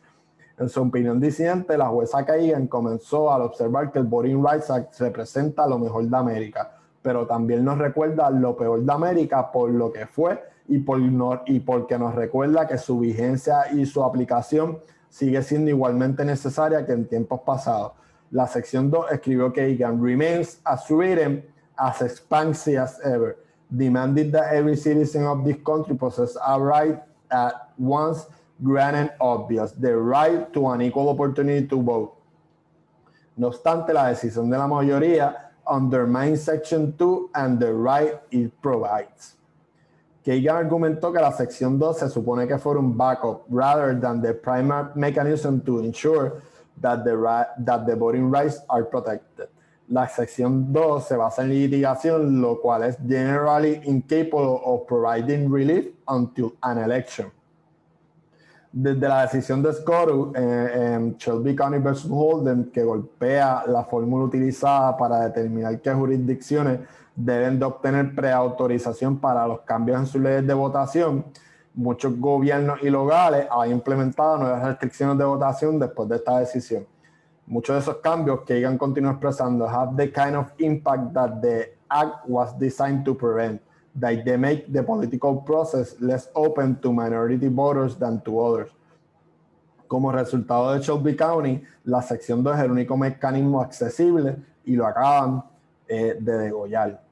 En 0.58 0.70
su 0.70 0.82
opinión 0.82 1.20
disidente, 1.20 1.78
la 1.78 1.88
jueza 1.88 2.26
Kagan 2.26 2.68
comenzó 2.68 3.34
al 3.34 3.42
observar 3.42 3.92
que 3.92 4.00
el 4.00 4.06
Voting 4.06 4.42
Rights 4.42 4.70
Act 4.70 4.98
representa 5.02 5.68
lo 5.68 5.78
mejor 5.78 6.06
de 6.06 6.16
América, 6.16 6.72
pero 7.02 7.28
también 7.28 7.66
nos 7.66 7.80
recuerda 7.80 8.30
lo 8.30 8.56
peor 8.56 8.80
de 8.82 8.94
América 8.94 9.52
por 9.52 9.70
lo 9.72 9.92
que 9.92 10.06
fue 10.06 10.42
y, 10.70 10.78
por 10.80 11.02
y 11.48 11.60
porque 11.60 12.00
nos 12.00 12.16
recuerda 12.16 12.66
que 12.66 12.78
su 12.78 12.98
vigencia 12.98 13.74
y 13.74 13.86
su 13.86 14.06
aplicación 14.06 14.80
sigue 15.10 15.42
siendo 15.42 15.70
igualmente 15.70 16.24
necesaria 16.24 16.86
que 16.86 16.94
en 16.94 17.10
tiempos 17.10 17.42
pasados. 17.42 17.92
La 18.30 18.48
sección 18.48 18.90
2 18.90 19.12
escribió 19.12 19.52
que 19.52 19.78
Kagan 19.78 20.02
remains 20.02 20.62
as 20.64 20.90
written 20.90 21.51
as 21.80 22.02
expansive 22.02 22.78
as 22.78 23.00
ever, 23.04 23.38
demanded 23.76 24.32
that 24.32 24.54
every 24.54 24.76
citizen 24.76 25.24
of 25.26 25.44
this 25.46 25.58
country 25.66 25.96
possess 25.96 26.38
a 26.46 26.60
right 26.60 27.00
at 27.32 27.70
once 27.78 28.26
granted 28.62 29.12
obvious, 29.20 29.72
the 29.72 29.96
right 29.96 30.54
to 30.54 30.68
an 30.68 30.82
equal 30.82 31.10
opportunity 31.10 31.66
to 31.68 31.82
vote. 31.82 32.14
No 33.38 33.48
obstante, 33.48 33.94
la 33.94 34.06
decisión 34.06 34.50
de 34.50 34.58
la 34.58 34.68
mayoría 34.68 35.52
undermines 35.66 36.44
Section 36.44 36.94
2 36.98 37.32
and 37.34 37.60
the 37.60 37.74
right 37.74 38.20
it 38.30 38.52
provides. 38.62 39.38
Kagan 40.24 40.56
argumentó 40.56 41.12
que 41.12 41.20
la 41.20 41.32
sección 41.32 41.80
2 41.80 41.98
se 41.98 42.10
supone 42.10 42.48
que 42.48 42.60
fuera 42.60 42.80
un 42.80 42.96
backup 42.96 43.44
rather 43.50 44.00
than 44.00 44.22
the 44.22 44.34
primary 44.34 44.90
mechanism 44.96 45.60
to 45.62 45.80
ensure 45.80 46.44
that 46.80 47.04
the, 47.04 47.16
that 47.58 47.88
the 47.88 47.96
voting 47.96 48.30
rights 48.30 48.60
are 48.70 48.84
protected. 48.84 49.50
La 49.92 50.08
sección 50.08 50.72
2 50.72 51.06
se 51.06 51.18
basa 51.18 51.42
en 51.42 51.50
litigación, 51.50 52.42
lo 52.42 52.62
cual 52.62 52.84
es 52.84 52.98
generally 53.06 53.82
incapable 53.84 54.62
of 54.64 54.88
providing 54.88 55.52
relief 55.54 55.88
until 56.08 56.54
an 56.62 56.78
election. 56.78 57.30
Desde 58.72 59.06
la 59.06 59.24
decisión 59.24 59.62
de 59.62 59.74
Scotto 59.74 60.32
en 60.34 61.18
Shelby 61.18 61.54
County 61.58 61.80
versus 61.80 62.10
Holden, 62.10 62.72
que 62.72 62.86
golpea 62.86 63.66
la 63.68 63.84
fórmula 63.84 64.24
utilizada 64.24 64.96
para 64.96 65.26
determinar 65.26 65.82
qué 65.82 65.92
jurisdicciones 65.92 66.80
deben 67.14 67.60
de 67.60 67.66
obtener 67.66 68.16
preautorización 68.16 69.20
para 69.20 69.46
los 69.46 69.60
cambios 69.60 70.00
en 70.00 70.08
sus 70.08 70.22
leyes 70.22 70.48
de 70.48 70.54
votación. 70.54 71.26
Muchos 71.74 72.18
gobiernos 72.18 72.82
y 72.82 72.90
locales 72.90 73.46
han 73.52 73.72
implementado 73.72 74.38
nuevas 74.38 74.64
restricciones 74.64 75.18
de 75.18 75.26
votación 75.26 75.78
después 75.78 76.08
de 76.08 76.16
esta 76.16 76.40
decisión. 76.40 76.86
Muchos 77.52 77.76
de 77.76 77.82
esos 77.82 77.98
cambios 77.98 78.44
que 78.46 78.58
Egan 78.58 78.78
continúa 78.78 79.12
expresando 79.12 79.68
have 79.68 79.98
the 79.98 80.10
kind 80.10 80.38
of 80.38 80.54
impact 80.60 81.14
that 81.14 81.42
the 81.42 81.74
act 81.90 82.26
was 82.26 82.58
designed 82.58 83.04
to 83.04 83.14
prevent, 83.14 83.62
that 83.94 84.24
they 84.24 84.38
make 84.38 84.72
the 84.72 84.82
political 84.82 85.44
process 85.44 86.00
less 86.00 86.30
open 86.34 86.80
to 86.80 86.94
minority 86.94 87.50
voters 87.50 87.98
than 87.98 88.22
to 88.22 88.40
others. 88.40 88.72
Como 89.86 90.14
resultado 90.14 90.72
de 90.72 90.80
Shelby 90.80 91.14
County, 91.18 91.62
la 91.84 92.02
sección 92.02 92.42
2 92.42 92.56
es 92.56 92.64
el 92.64 92.72
único 92.72 92.96
mecanismo 92.96 93.62
accesible 93.62 94.38
y 94.64 94.78
lo 94.78 94.88
acaban 94.88 95.44
eh, 95.90 96.16
de 96.18 96.38
degollar. 96.38 97.04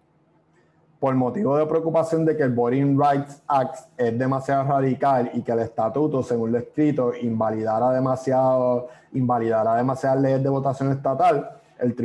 Por 0.99 1.15
motivo 1.15 1.55
de 1.55 1.65
preocupación 1.65 2.25
de 2.25 2.35
que 2.35 2.43
el 2.43 2.53
Voting 2.53 2.99
Rights 2.99 3.41
Act 3.47 3.75
es 3.97 4.19
demasiado 4.19 4.65
radical 4.65 5.31
y 5.33 5.41
que 5.41 5.53
el 5.53 5.59
estatuto, 5.59 6.21
según 6.21 6.51
lo 6.51 6.57
escrito, 6.57 7.13
invalidará, 7.15 7.91
demasiado, 7.91 8.89
invalidará 9.13 9.75
demasiadas 9.75 10.21
leyes 10.21 10.43
de 10.43 10.49
votación 10.49 10.91
estatal, 10.91 11.49
el 11.79 11.95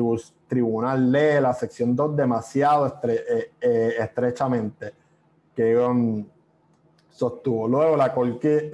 tribunal 0.46 1.10
lee 1.10 1.40
la 1.40 1.52
sección 1.52 1.96
2 1.96 2.16
demasiado 2.16 3.00
eh, 3.02 3.50
eh, 3.60 3.94
estrechamente, 3.98 4.94
que 5.54 5.76
um, 5.76 6.24
sostuvo. 7.10 7.68
Luego, 7.68 7.96
la 7.96 8.12
corte, 8.12 8.70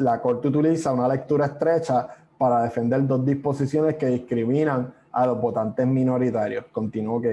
utiliza 0.48 0.92
una 0.92 1.08
lectura 1.08 1.46
estrecha 1.46 2.08
para 2.36 2.62
defender 2.62 3.06
dos 3.06 3.24
disposiciones 3.24 3.96
que 3.96 4.06
discriminan 4.06 4.92
a 5.12 5.26
los 5.26 5.40
votantes 5.40 5.86
minoritarios. 5.86 6.66
Continuó 6.72 7.20
que 7.20 7.30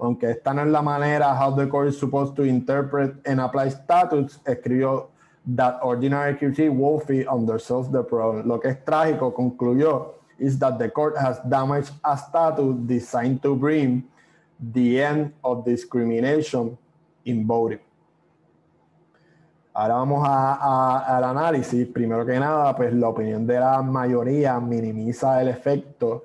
aunque 0.00 0.30
esta 0.30 0.52
no 0.52 0.62
es 0.62 0.68
la 0.68 0.82
manera 0.82 1.34
how 1.34 1.54
the 1.54 1.66
court 1.68 1.88
is 1.88 1.98
supposed 1.98 2.34
to 2.36 2.42
interpret 2.42 3.14
and 3.26 3.40
apply 3.40 3.70
statutes, 3.70 4.38
escribió 4.44 5.08
that 5.46 5.78
ordinary 5.82 6.34
QT 6.34 6.70
Wolfie 6.70 7.24
undersells 7.24 7.90
the 7.92 8.02
problem. 8.02 8.48
Lo 8.48 8.58
que 8.58 8.70
es 8.70 8.84
trágico, 8.84 9.34
concluyó, 9.34 10.14
is 10.38 10.58
that 10.58 10.78
the 10.78 10.88
court 10.88 11.16
has 11.16 11.38
damaged 11.48 11.92
a 12.04 12.16
statute 12.16 12.86
designed 12.86 13.42
to 13.42 13.54
bring 13.54 14.04
the 14.58 15.02
end 15.02 15.32
of 15.44 15.64
discrimination 15.64 16.76
in 17.24 17.46
voting. 17.46 17.80
Ahora 19.76 19.94
vamos 19.94 20.26
a, 20.26 20.54
a, 20.54 21.16
al 21.16 21.24
análisis. 21.24 21.86
Primero 21.88 22.24
que 22.24 22.38
nada, 22.38 22.74
pues 22.76 22.92
la 22.94 23.08
opinión 23.08 23.46
de 23.46 23.58
la 23.58 23.82
mayoría 23.82 24.60
minimiza 24.60 25.40
el 25.42 25.48
efecto 25.48 26.24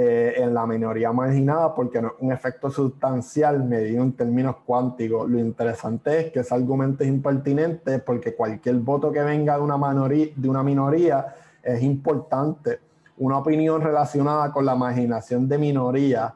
eh, 0.00 0.34
en 0.36 0.54
la 0.54 0.64
minoría 0.64 1.10
marginada 1.10 1.74
porque 1.74 2.00
no 2.00 2.08
es 2.08 2.14
un 2.20 2.30
efecto 2.30 2.70
sustancial 2.70 3.64
medido 3.64 4.04
en 4.04 4.12
términos 4.12 4.54
cuánticos. 4.64 5.28
Lo 5.28 5.40
interesante 5.40 6.20
es 6.20 6.30
que 6.30 6.38
ese 6.38 6.54
argumento 6.54 7.02
es 7.02 7.08
impertinente 7.08 7.98
porque 7.98 8.36
cualquier 8.36 8.76
voto 8.76 9.10
que 9.10 9.20
venga 9.24 9.56
de 9.56 9.62
una, 9.62 9.76
minoría, 9.76 10.28
de 10.36 10.48
una 10.48 10.62
minoría 10.62 11.34
es 11.60 11.82
importante. 11.82 12.78
Una 13.16 13.38
opinión 13.38 13.80
relacionada 13.82 14.52
con 14.52 14.64
la 14.64 14.76
marginación 14.76 15.48
de 15.48 15.58
minoría, 15.58 16.32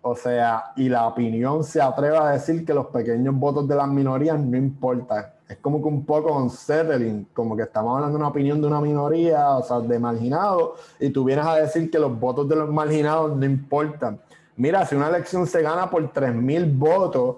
o 0.00 0.16
sea, 0.16 0.72
y 0.76 0.88
la 0.88 1.08
opinión 1.08 1.62
se 1.62 1.82
atreve 1.82 2.16
a 2.16 2.30
decir 2.30 2.64
que 2.64 2.72
los 2.72 2.86
pequeños 2.86 3.34
votos 3.34 3.68
de 3.68 3.74
las 3.74 3.88
minorías 3.88 4.40
no 4.40 4.56
importan 4.56 5.26
es 5.48 5.58
como 5.58 5.80
que 5.80 5.88
un 5.88 6.04
poco 6.04 6.36
unsettling, 6.36 7.28
como 7.32 7.56
que 7.56 7.62
estamos 7.62 7.94
hablando 7.94 8.18
de 8.18 8.22
una 8.22 8.28
opinión 8.28 8.60
de 8.60 8.66
una 8.66 8.80
minoría, 8.80 9.50
o 9.50 9.62
sea, 9.62 9.80
de 9.80 9.98
marginados, 9.98 10.80
y 10.98 11.10
tú 11.10 11.24
vienes 11.24 11.46
a 11.46 11.56
decir 11.56 11.90
que 11.90 11.98
los 11.98 12.18
votos 12.18 12.48
de 12.48 12.56
los 12.56 12.68
marginados 12.68 13.36
no 13.36 13.44
importan. 13.44 14.20
Mira, 14.56 14.84
si 14.86 14.96
una 14.96 15.08
elección 15.08 15.46
se 15.46 15.62
gana 15.62 15.88
por 15.88 16.12
3.000 16.12 16.76
votos 16.76 17.36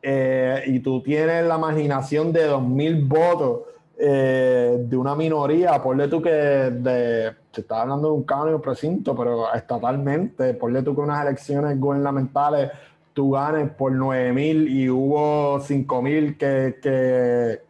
eh, 0.00 0.62
y 0.66 0.80
tú 0.80 1.02
tienes 1.02 1.44
la 1.44 1.58
marginación 1.58 2.32
de 2.32 2.50
2.000 2.50 3.08
votos 3.08 3.60
eh, 3.98 4.78
de 4.88 4.96
una 4.96 5.14
minoría, 5.14 5.82
ponle 5.82 6.08
tú 6.08 6.22
que 6.22 6.30
de, 6.30 7.32
se 7.52 7.60
está 7.60 7.82
hablando 7.82 8.08
de 8.08 8.14
un 8.14 8.22
cambio 8.22 8.62
precinto, 8.62 9.14
pero 9.14 9.52
estatalmente, 9.52 10.54
ponle 10.54 10.82
tú 10.82 10.94
que 10.94 11.02
unas 11.02 11.24
elecciones 11.26 11.78
gubernamentales 11.78 12.70
tú 13.12 13.32
ganes 13.32 13.70
por 13.70 13.92
9 13.92 14.32
mil 14.32 14.68
y 14.68 14.88
hubo 14.88 15.60
5 15.60 16.02
mil 16.02 16.36
que, 16.36 16.78
que 16.82 17.60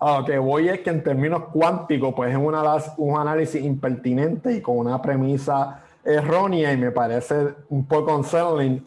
a 0.00 0.18
lo 0.18 0.24
que 0.24 0.38
voy 0.38 0.68
es 0.68 0.80
que 0.80 0.90
en 0.90 1.02
términos 1.02 1.44
cuánticos, 1.52 2.14
pues 2.14 2.30
es 2.30 2.38
una, 2.38 2.62
un 2.96 3.18
análisis 3.18 3.62
impertinente 3.62 4.54
y 4.54 4.62
con 4.62 4.78
una 4.78 5.00
premisa 5.00 5.82
errónea 6.02 6.72
y 6.72 6.78
me 6.78 6.90
parece 6.90 7.54
un 7.68 7.84
poco 7.84 8.16
unsettling 8.16 8.86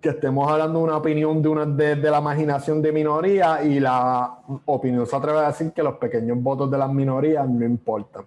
que 0.00 0.10
estemos 0.10 0.48
hablando 0.48 0.78
de 0.78 0.84
una 0.84 0.96
opinión 0.98 1.42
de, 1.42 1.48
una, 1.48 1.66
de, 1.66 1.96
la 1.96 2.20
imaginación 2.20 2.80
de 2.80 2.92
minoría 2.92 3.64
y 3.64 3.80
la 3.80 4.38
opinión 4.66 5.04
se 5.06 5.16
atreve 5.16 5.38
a 5.38 5.48
decir 5.48 5.72
que 5.72 5.82
los 5.82 5.96
pequeños 5.96 6.40
votos 6.40 6.70
de 6.70 6.78
las 6.78 6.92
minorías 6.92 7.48
no 7.48 7.64
importan. 7.64 8.24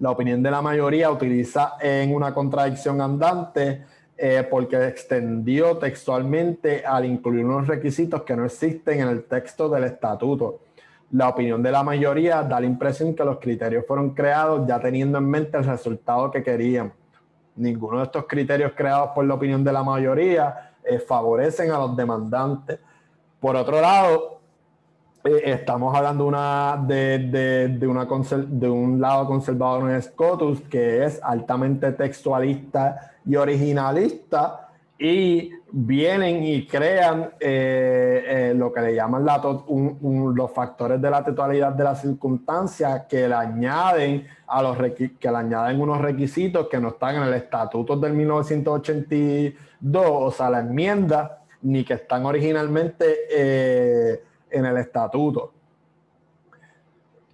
La 0.00 0.10
opinión 0.10 0.42
de 0.42 0.50
la 0.50 0.60
mayoría 0.60 1.08
utiliza 1.12 1.74
en 1.80 2.12
una 2.12 2.34
contradicción 2.34 3.00
andante 3.00 3.84
eh, 4.24 4.46
porque 4.48 4.86
extendió 4.86 5.78
textualmente 5.78 6.86
al 6.86 7.04
incluir 7.06 7.44
unos 7.44 7.66
requisitos 7.66 8.22
que 8.22 8.36
no 8.36 8.44
existen 8.44 9.00
en 9.00 9.08
el 9.08 9.24
texto 9.24 9.68
del 9.68 9.82
estatuto. 9.82 10.60
La 11.10 11.30
opinión 11.30 11.60
de 11.60 11.72
la 11.72 11.82
mayoría 11.82 12.44
da 12.44 12.60
la 12.60 12.66
impresión 12.66 13.16
que 13.16 13.24
los 13.24 13.40
criterios 13.40 13.84
fueron 13.84 14.10
creados 14.10 14.64
ya 14.64 14.78
teniendo 14.78 15.18
en 15.18 15.28
mente 15.28 15.58
el 15.58 15.64
resultado 15.64 16.30
que 16.30 16.40
querían. 16.40 16.92
Ninguno 17.56 17.98
de 17.98 18.04
estos 18.04 18.26
criterios 18.28 18.74
creados 18.76 19.10
por 19.12 19.24
la 19.24 19.34
opinión 19.34 19.64
de 19.64 19.72
la 19.72 19.82
mayoría 19.82 20.70
eh, 20.84 21.00
favorecen 21.00 21.72
a 21.72 21.78
los 21.78 21.96
demandantes. 21.96 22.78
Por 23.40 23.56
otro 23.56 23.80
lado, 23.80 24.38
eh, 25.24 25.42
estamos 25.46 25.96
hablando 25.96 26.26
una, 26.26 26.80
de, 26.86 27.18
de, 27.76 27.86
una 27.88 28.06
de 28.06 28.70
un 28.70 29.00
lado 29.00 29.26
conservador 29.26 29.90
en 29.90 30.00
Scotus 30.00 30.60
que 30.60 31.04
es 31.04 31.20
altamente 31.24 31.90
textualista 31.90 33.08
y 33.26 33.36
originalista 33.36 34.68
y 34.98 35.50
vienen 35.72 36.44
y 36.44 36.66
crean 36.66 37.32
eh, 37.40 38.24
eh, 38.24 38.54
lo 38.54 38.72
que 38.72 38.82
le 38.82 38.94
llaman 38.94 39.24
la 39.24 39.42
los 39.42 40.52
factores 40.52 41.00
de 41.02 41.10
la 41.10 41.24
totalidad 41.24 41.72
de 41.72 41.82
las 41.82 42.02
circunstancias 42.02 43.06
que 43.08 43.26
le 43.26 43.34
añaden 43.34 44.24
a 44.46 44.62
los 44.62 44.76
que 44.76 45.10
le 45.20 45.36
añaden 45.36 45.80
unos 45.80 46.00
requisitos 46.00 46.68
que 46.68 46.78
no 46.78 46.90
están 46.90 47.16
en 47.16 47.22
el 47.24 47.34
estatuto 47.34 47.96
del 47.96 48.12
1982, 48.12 50.06
o 50.06 50.30
sea, 50.30 50.50
la 50.50 50.60
enmienda, 50.60 51.42
ni 51.62 51.84
que 51.84 51.94
están 51.94 52.24
originalmente 52.26 53.06
eh, 53.30 54.22
en 54.50 54.66
el 54.66 54.76
estatuto. 54.76 55.52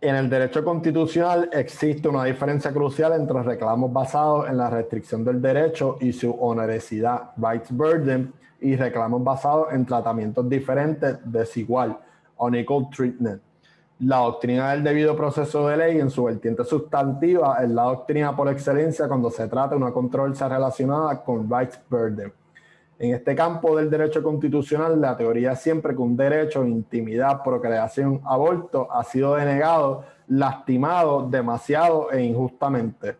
En 0.00 0.14
el 0.14 0.30
derecho 0.30 0.62
constitucional 0.62 1.50
existe 1.52 2.08
una 2.08 2.22
diferencia 2.22 2.72
crucial 2.72 3.14
entre 3.14 3.42
reclamos 3.42 3.92
basados 3.92 4.48
en 4.48 4.56
la 4.56 4.70
restricción 4.70 5.24
del 5.24 5.42
derecho 5.42 5.96
y 6.00 6.12
su 6.12 6.30
onerosidad, 6.30 7.32
rights 7.36 7.72
burden, 7.72 8.32
y 8.60 8.76
reclamos 8.76 9.24
basados 9.24 9.72
en 9.72 9.84
tratamientos 9.84 10.48
diferentes, 10.48 11.18
desigual, 11.24 11.98
unequal 12.36 12.88
treatment. 12.90 13.42
La 14.00 14.18
doctrina 14.18 14.70
del 14.70 14.84
debido 14.84 15.16
proceso 15.16 15.66
de 15.66 15.76
ley 15.76 15.98
en 15.98 16.10
su 16.10 16.22
vertiente 16.24 16.64
sustantiva 16.64 17.56
es 17.60 17.68
la 17.68 17.82
doctrina 17.82 18.36
por 18.36 18.48
excelencia 18.48 19.08
cuando 19.08 19.30
se 19.30 19.48
trata 19.48 19.70
de 19.70 19.82
una 19.82 19.90
controversia 19.90 20.48
relacionada 20.48 21.24
con 21.24 21.50
rights 21.50 21.80
burden. 21.90 22.32
En 22.98 23.14
este 23.14 23.36
campo 23.36 23.76
del 23.76 23.88
derecho 23.88 24.22
constitucional, 24.22 25.00
la 25.00 25.16
teoría 25.16 25.54
siempre 25.54 25.94
que 25.94 26.02
un 26.02 26.16
derecho, 26.16 26.64
intimidad, 26.64 27.44
procreación, 27.44 28.20
aborto, 28.24 28.88
ha 28.90 29.04
sido 29.04 29.36
denegado 29.36 30.04
lastimado 30.28 31.28
demasiado 31.28 32.10
e 32.10 32.22
injustamente. 32.22 33.16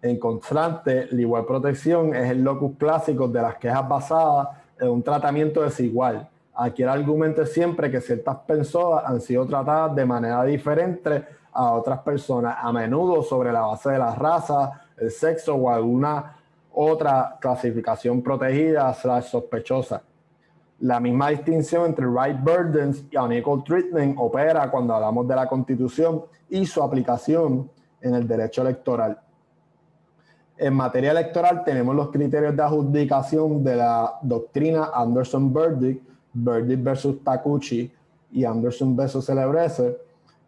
En 0.00 0.18
contraste, 0.18 1.08
la 1.10 1.20
igual 1.20 1.44
protección 1.44 2.14
es 2.14 2.30
el 2.30 2.42
locus 2.42 2.76
clásico 2.78 3.26
de 3.26 3.42
las 3.42 3.56
quejas 3.56 3.88
basadas 3.88 4.48
en 4.78 4.88
un 4.90 5.02
tratamiento 5.02 5.62
desigual. 5.62 6.28
Aquí 6.54 6.82
el 6.82 6.88
argumento 6.88 7.42
es 7.42 7.52
siempre 7.52 7.90
que 7.90 8.00
ciertas 8.00 8.36
personas 8.38 9.04
han 9.06 9.20
sido 9.20 9.46
tratadas 9.46 9.96
de 9.96 10.04
manera 10.04 10.44
diferente 10.44 11.24
a 11.52 11.72
otras 11.72 12.00
personas, 12.00 12.56
a 12.60 12.72
menudo 12.72 13.22
sobre 13.22 13.50
la 13.50 13.62
base 13.62 13.90
de 13.90 13.98
la 13.98 14.14
raza, 14.14 14.86
el 14.96 15.10
sexo 15.10 15.54
o 15.54 15.70
alguna 15.70 16.37
otra 16.80 17.36
clasificación 17.40 18.22
protegida 18.22 18.94
slash 18.94 19.30
sospechosa. 19.30 20.00
La 20.80 21.00
misma 21.00 21.30
distinción 21.30 21.86
entre 21.86 22.06
right 22.06 22.38
burdens 22.40 23.04
y 23.10 23.16
unequal 23.16 23.64
treatment 23.64 24.14
opera 24.16 24.70
cuando 24.70 24.94
hablamos 24.94 25.26
de 25.26 25.34
la 25.34 25.48
constitución 25.48 26.22
y 26.48 26.64
su 26.66 26.80
aplicación 26.80 27.68
en 28.00 28.14
el 28.14 28.28
derecho 28.28 28.62
electoral. 28.62 29.18
En 30.56 30.74
materia 30.74 31.10
electoral 31.10 31.64
tenemos 31.64 31.96
los 31.96 32.10
criterios 32.10 32.54
de 32.54 32.62
adjudicación 32.62 33.64
de 33.64 33.74
la 33.74 34.16
doctrina 34.22 34.90
Anderson-Burdick, 34.94 36.00
Burdick 36.32 36.80
versus 36.80 37.24
Takuchi 37.24 37.92
y 38.30 38.44
Anderson 38.44 38.94
versus 38.94 39.24
Celebrese, 39.24 39.98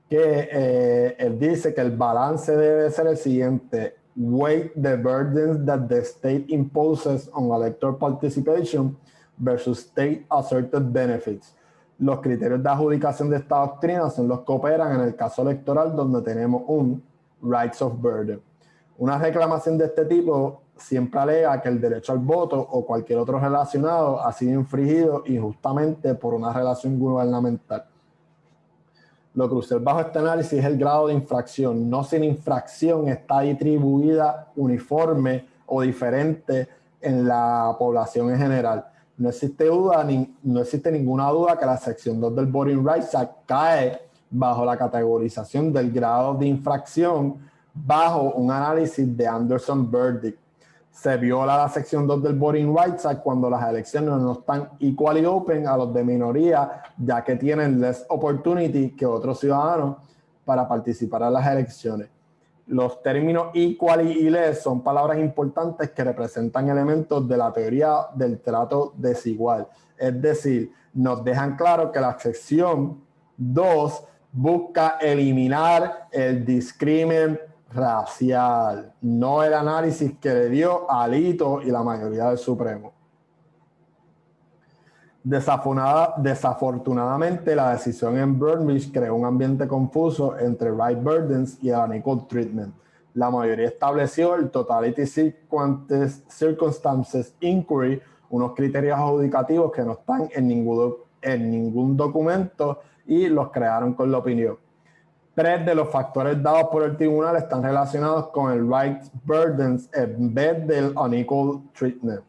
que 0.09 0.49
eh, 0.53 1.17
él 1.19 1.41
dice 1.41 1.75
que 1.75 1.81
el 1.81 1.97
balance 1.97 2.57
debe 2.57 2.89
ser 2.91 3.09
el 3.09 3.17
siguiente: 3.17 3.97
weight 4.17 4.73
the 4.75 4.97
burdens 4.97 5.65
that 5.67 5.89
the 5.89 6.05
state 6.05 6.47
imposes 6.49 7.29
on 7.33 7.51
electoral 7.51 7.97
participation 7.97 8.97
versus 9.39 9.81
state 9.81 10.27
asserted 10.31 10.93
benefits. 10.93 11.55
Los 11.99 12.21
criterios 12.21 12.63
de 12.63 12.69
adjudicación 12.69 13.29
de 13.31 13.37
esta 13.37 13.59
doctrina 13.59 14.09
son 14.11 14.27
los 14.27 14.41
que 14.41 14.53
operan 14.53 14.95
en 14.95 15.01
el 15.03 15.15
caso 15.15 15.43
electoral 15.43 15.95
donde 15.95 16.23
tenemos 16.23 16.63
un 16.67 17.03
rights 17.43 17.83
of 17.83 18.01
burden. 18.01 18.41
Una 18.99 19.19
reclamación 19.19 19.79
de 19.79 19.87
este 19.87 20.05
tipo 20.07 20.63
siempre 20.77 21.21
alega 21.21 21.61
que 21.61 21.69
el 21.69 21.81
derecho 21.81 22.13
al 22.13 22.19
voto 22.19 22.59
o 22.59 22.85
cualquier 22.85 23.19
otro 23.19 23.39
relacionado 23.39 24.21
ha 24.21 24.33
sido 24.33 24.59
infringido 24.59 25.23
injustamente 25.27 26.15
por 26.15 26.35
una 26.35 26.53
relación 26.53 26.99
gubernamental. 26.99 27.85
Lo 29.41 29.49
crucial 29.49 29.81
bajo 29.81 30.01
este 30.01 30.19
análisis 30.19 30.53
es 30.53 30.65
el 30.67 30.77
grado 30.77 31.07
de 31.07 31.15
infracción. 31.15 31.89
No 31.89 32.05
sin 32.05 32.25
infracción 32.25 33.09
está 33.09 33.41
distribuida 33.41 34.49
uniforme 34.55 35.47
o 35.65 35.81
diferente 35.81 36.69
en 37.01 37.27
la 37.27 37.75
población 37.79 38.29
en 38.29 38.37
general. 38.37 38.85
No 39.17 39.31
existe, 39.31 39.65
duda, 39.65 40.05
ni, 40.05 40.37
no 40.43 40.61
existe 40.61 40.93
ninguna 40.93 41.31
duda 41.31 41.59
que 41.59 41.65
la 41.65 41.79
sección 41.79 42.21
2 42.21 42.37
del 42.37 42.47
Voting 42.49 42.87
Rights 42.87 43.17
cae 43.47 44.03
bajo 44.29 44.63
la 44.63 44.77
categorización 44.77 45.73
del 45.73 45.91
grado 45.91 46.35
de 46.35 46.45
infracción 46.45 47.37
bajo 47.73 48.33
un 48.33 48.51
análisis 48.51 49.17
de 49.17 49.27
Anderson 49.27 49.91
Verdict 49.91 50.39
se 51.01 51.17
viola 51.17 51.57
la 51.57 51.69
sección 51.71 52.07
2 52.07 52.23
del 52.23 52.35
Voting 52.35 52.77
Rights 52.77 53.07
Act 53.07 53.23
cuando 53.23 53.49
las 53.49 53.67
elecciones 53.67 54.11
no 54.11 54.33
están 54.33 54.69
equally 54.81 55.25
open 55.25 55.67
a 55.67 55.75
los 55.75 55.95
de 55.95 56.05
minoría, 56.05 56.83
ya 56.99 57.25
que 57.25 57.37
tienen 57.37 57.81
less 57.81 58.05
opportunity 58.11 58.91
que 58.91 59.07
otros 59.07 59.41
ciudadanos 59.41 59.97
para 60.45 60.69
participar 60.69 61.23
en 61.23 61.33
las 61.33 61.47
elecciones. 61.47 62.11
Los 62.67 63.03
términos 63.03 63.47
equally 63.55 64.13
y 64.13 64.29
less 64.29 64.61
son 64.61 64.83
palabras 64.83 65.19
importantes 65.19 65.91
que 65.91 66.05
representan 66.05 66.69
elementos 66.69 67.27
de 67.27 67.37
la 67.39 67.51
teoría 67.51 68.09
del 68.15 68.39
trato 68.39 68.93
desigual. 68.95 69.69
Es 69.97 70.21
decir, 70.21 70.71
nos 70.93 71.25
dejan 71.25 71.57
claro 71.57 71.91
que 71.91 71.99
la 71.99 72.19
sección 72.19 73.01
2 73.39 74.05
busca 74.33 74.99
eliminar 75.01 76.09
el 76.13 76.45
discrimen 76.45 77.41
racial, 77.73 78.93
no 79.01 79.43
el 79.43 79.55
análisis 79.55 80.13
que 80.19 80.35
le 80.35 80.49
dio 80.49 80.89
Alito 80.91 81.63
y 81.63 81.71
la 81.71 81.83
mayoría 81.83 82.29
del 82.29 82.37
Supremo. 82.39 82.93
desafortunadamente, 85.23 87.55
la 87.55 87.73
decisión 87.73 88.17
en 88.19 88.39
Burnbridge 88.39 88.91
creó 88.91 89.15
un 89.15 89.27
ambiente 89.27 89.69
confuso 89.69 90.39
entre 90.39 90.71
right 90.71 91.03
burdens 91.03 91.63
y 91.63 91.69
el 91.69 91.77
unequal 91.77 92.27
treatment. 92.27 92.75
La 93.15 93.31
mayoría 93.31 93.69
estableció 93.69 94.37
el 94.37 94.51
Totality 94.51 95.05
Circumstances 95.07 97.35
Inquiry, 97.41 98.01
unos 98.31 98.55
criterios 98.55 98.99
adjudicativos 98.99 99.71
que 99.73 99.83
no 99.83 99.93
están 99.93 100.31
en 100.33 100.49
ningún, 100.49 100.95
en 101.21 101.51
ningún 101.51 101.95
documento 101.97 102.81
y 103.07 103.29
los 103.29 103.51
crearon 103.51 103.93
con 103.95 104.11
la 104.11 104.19
opinión. 104.19 104.57
Tres 105.41 105.65
de 105.65 105.75
los 105.75 105.89
factores 105.89 106.43
dados 106.43 106.69
por 106.71 106.83
el 106.83 106.99
tribunal 106.99 107.35
están 107.35 107.63
relacionados 107.63 108.29
con 108.29 108.53
el 108.53 108.71
right 108.71 109.03
burdens 109.25 109.89
en 109.95 110.35
vez 110.35 110.67
del 110.67 110.93
unequal 110.95 111.63
treatment. 111.73 112.21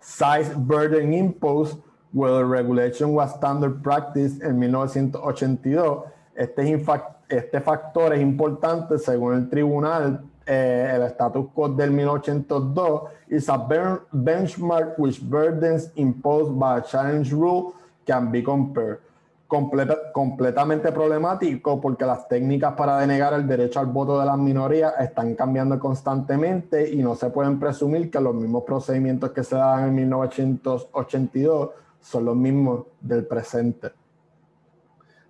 Size 0.00 0.56
burden 0.56 1.14
imposed 1.14 1.78
whether 2.12 2.44
regulation 2.44 3.14
was 3.14 3.32
standard 3.32 3.80
practice 3.80 4.40
en 4.42 4.58
1982. 4.58 6.02
Este, 6.34 6.84
este 7.28 7.60
factor 7.60 8.12
es 8.12 8.22
importante 8.22 8.98
según 8.98 9.34
el 9.34 9.48
tribunal. 9.48 10.24
Eh, 10.46 10.94
el 10.96 11.02
status 11.02 11.46
quo 11.54 11.68
del 11.68 11.92
1982 11.92 13.02
is 13.28 13.48
a 13.48 13.56
benchmark 13.56 14.98
which 14.98 15.20
burdens 15.20 15.92
imposed 15.94 16.58
by 16.58 16.78
a 16.78 16.82
challenge 16.82 17.32
rule 17.32 17.72
can 18.04 18.32
be 18.32 18.42
compared 18.42 18.98
completamente 19.48 20.92
problemático 20.92 21.80
porque 21.80 22.04
las 22.04 22.28
técnicas 22.28 22.74
para 22.74 22.98
denegar 22.98 23.32
el 23.32 23.48
derecho 23.48 23.80
al 23.80 23.86
voto 23.86 24.20
de 24.20 24.26
las 24.26 24.36
minorías 24.36 24.92
están 25.00 25.34
cambiando 25.34 25.78
constantemente 25.78 26.90
y 26.92 26.98
no 26.98 27.14
se 27.14 27.30
pueden 27.30 27.58
presumir 27.58 28.10
que 28.10 28.20
los 28.20 28.34
mismos 28.34 28.64
procedimientos 28.64 29.32
que 29.32 29.42
se 29.42 29.56
daban 29.56 29.88
en 29.88 29.94
1982 29.94 31.70
son 32.00 32.24
los 32.26 32.36
mismos 32.36 32.84
del 33.00 33.26
presente. 33.26 33.92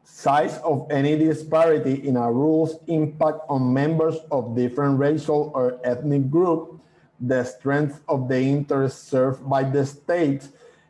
Size 0.03 0.61
of 0.65 0.91
any 0.91 1.15
disparity 1.15 2.09
in 2.09 2.17
a 2.17 2.29
rule's 2.29 2.81
impact 2.89 3.41
on 3.49 3.73
members 3.73 4.17
of 4.31 4.57
different 4.57 4.99
racial 4.99 5.53
or 5.55 5.79
ethnic 5.85 6.29
groups, 6.29 6.75
the 7.21 7.45
strength 7.45 8.01
of 8.09 8.27
the 8.27 8.41
interest 8.41 9.09
served 9.09 9.49
by 9.49 9.63
the 9.63 9.87
states, 9.87 10.49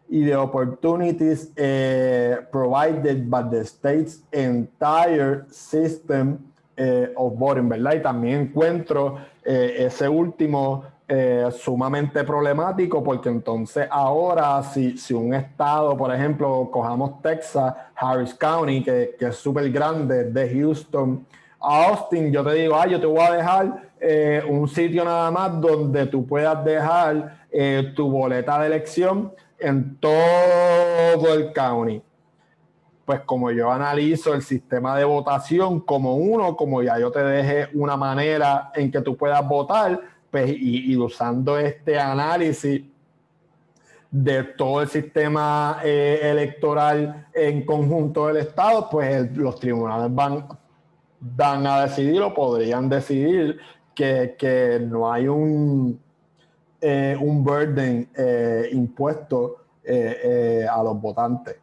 y 0.09 0.25
the 0.25 0.35
opportunities 0.35 1.51
eh, 1.57 2.39
provided 2.51 3.29
by 3.29 3.43
the 3.43 3.65
state's 3.65 4.23
entire 4.33 5.47
system 5.51 6.39
eh, 6.77 7.13
of 7.17 7.37
voting, 7.37 7.69
¿verdad? 7.69 7.95
Y 7.95 8.01
también 8.01 8.41
encuentro 8.41 9.19
eh, 9.45 9.87
ese 9.87 10.09
último 10.09 10.85
sumamente 11.51 12.23
problemático 12.23 13.03
porque 13.03 13.31
entonces 13.31 13.89
ahora 13.91 14.63
si, 14.63 14.99
si, 14.99 15.15
un 15.15 15.33
estado, 15.33 15.97
por 15.97 16.15
ejemplo, 16.15 16.69
cojamos 16.71 17.23
Texas, 17.23 17.73
Harris 17.97 18.35
County, 18.35 18.83
que, 18.83 19.17
que 19.19 19.29
es 19.29 19.37
súper 19.37 19.71
grande, 19.71 20.25
de 20.25 20.51
Houston 20.51 21.25
a 21.59 21.87
Austin, 21.87 22.31
yo 22.31 22.45
te 22.45 22.53
digo, 22.53 22.77
ah, 22.77 22.87
yo 22.87 23.01
te 23.01 23.07
voy 23.07 23.23
a 23.23 23.33
dejar 23.33 24.45
un 24.51 24.69
sitio 24.69 25.03
nada 25.03 25.31
más 25.31 25.59
donde 25.59 26.05
tú 26.05 26.27
puedas 26.27 26.63
dejar 26.63 27.39
tu 27.97 28.11
boleta 28.11 28.61
de 28.61 28.67
elección 28.67 29.33
en 29.59 29.97
todo 29.97 31.35
el 31.35 31.53
county. 31.53 32.03
Pues 33.05 33.21
como 33.21 33.51
yo 33.51 33.71
analizo 33.71 34.35
el 34.35 34.43
sistema 34.43 34.97
de 34.97 35.05
votación 35.05 35.81
como 35.81 36.17
uno, 36.17 36.57
como 36.57 36.83
ya 36.83 36.99
yo 36.99 37.11
te 37.11 37.23
dejé 37.23 37.69
una 37.75 37.97
manera 37.97 38.71
en 38.75 38.91
que 38.91 39.01
tú 39.01 39.17
puedas 39.17 39.47
votar, 39.49 39.99
pues 40.31 40.53
y, 40.55 40.95
usando 40.97 41.59
este 41.59 41.99
análisis 41.99 42.83
de 44.11 44.43
todo 44.45 44.83
el 44.83 44.89
sistema 44.89 45.81
eh, 45.83 46.21
electoral 46.23 47.29
en 47.33 47.65
conjunto 47.65 48.27
del 48.27 48.39
Estado, 48.39 48.89
pues 48.91 49.35
los 49.37 49.59
tribunales 49.59 50.15
van, 50.15 50.47
van 51.19 51.67
a 51.67 51.83
decidir 51.87 52.21
o 52.21 52.35
podrían 52.35 52.89
decidir 52.91 53.59
que, 53.95 54.37
que 54.39 54.81
no 54.81 55.11
hay 55.11 55.29
un, 55.29 55.99
eh, 56.81 57.17
un 57.21 57.43
burden 57.43 58.09
eh, 58.15 58.69
impuesto 58.71 59.65
eh, 59.83 60.65
a 60.71 60.81
los 60.81 61.01
votantes. 61.01 61.57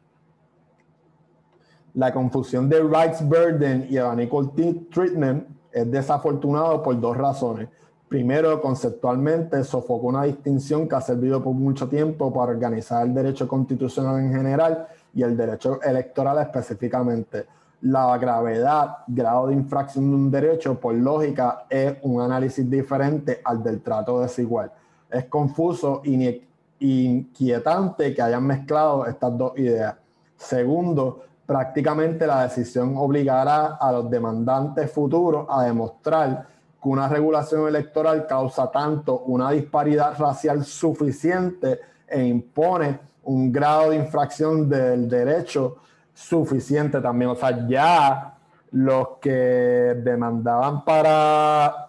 La 1.93 2.11
confusión 2.11 2.67
de 2.67 2.81
rights 2.81 3.25
burden 3.25 3.87
y 3.89 3.97
unequal 3.97 4.51
treatment 4.93 5.47
es 5.71 5.89
desafortunado 5.89 6.83
por 6.83 6.99
dos 6.99 7.15
razones. 7.15 7.69
Primero, 8.09 8.59
conceptualmente 8.59 9.63
sofoca 9.63 10.05
una 10.05 10.23
distinción 10.23 10.85
que 10.89 10.95
ha 10.95 11.01
servido 11.01 11.41
por 11.41 11.53
mucho 11.53 11.87
tiempo 11.87 12.33
para 12.33 12.51
organizar 12.51 13.07
el 13.07 13.13
derecho 13.13 13.47
constitucional 13.47 14.19
en 14.19 14.33
general 14.33 14.85
y 15.13 15.23
el 15.23 15.37
derecho 15.37 15.81
electoral 15.81 16.39
específicamente. 16.39 17.45
La 17.83 18.17
gravedad, 18.17 18.97
grado 19.07 19.47
de 19.47 19.53
infracción 19.53 20.09
de 20.09 20.15
un 20.15 20.29
derecho, 20.29 20.77
por 20.77 20.93
lógica, 20.93 21.65
es 21.69 21.95
un 22.01 22.19
análisis 22.21 22.69
diferente 22.69 23.39
al 23.45 23.63
del 23.63 23.81
trato 23.81 24.19
desigual 24.19 24.71
es 25.15 25.25
confuso 25.25 26.01
y 26.03 26.41
inquietante 26.79 28.13
que 28.13 28.21
hayan 28.21 28.45
mezclado 28.45 29.05
estas 29.05 29.37
dos 29.37 29.57
ideas. 29.57 29.95
Segundo, 30.37 31.23
prácticamente 31.45 32.27
la 32.27 32.43
decisión 32.43 32.95
obligará 32.97 33.77
a 33.79 33.91
los 33.91 34.09
demandantes 34.09 34.91
futuros 34.91 35.47
a 35.49 35.63
demostrar 35.63 36.47
que 36.81 36.89
una 36.89 37.07
regulación 37.07 37.67
electoral 37.67 38.27
causa 38.27 38.69
tanto 38.69 39.19
una 39.19 39.51
disparidad 39.51 40.17
racial 40.17 40.65
suficiente 40.65 41.79
e 42.07 42.23
impone 42.23 42.99
un 43.23 43.51
grado 43.51 43.89
de 43.91 43.97
infracción 43.97 44.69
del 44.69 45.09
derecho 45.09 45.77
suficiente 46.13 47.01
también. 47.01 47.31
O 47.31 47.35
sea, 47.35 47.67
ya 47.67 48.37
los 48.71 49.17
que 49.21 49.29
demandaban 50.03 50.83
para, 50.83 51.84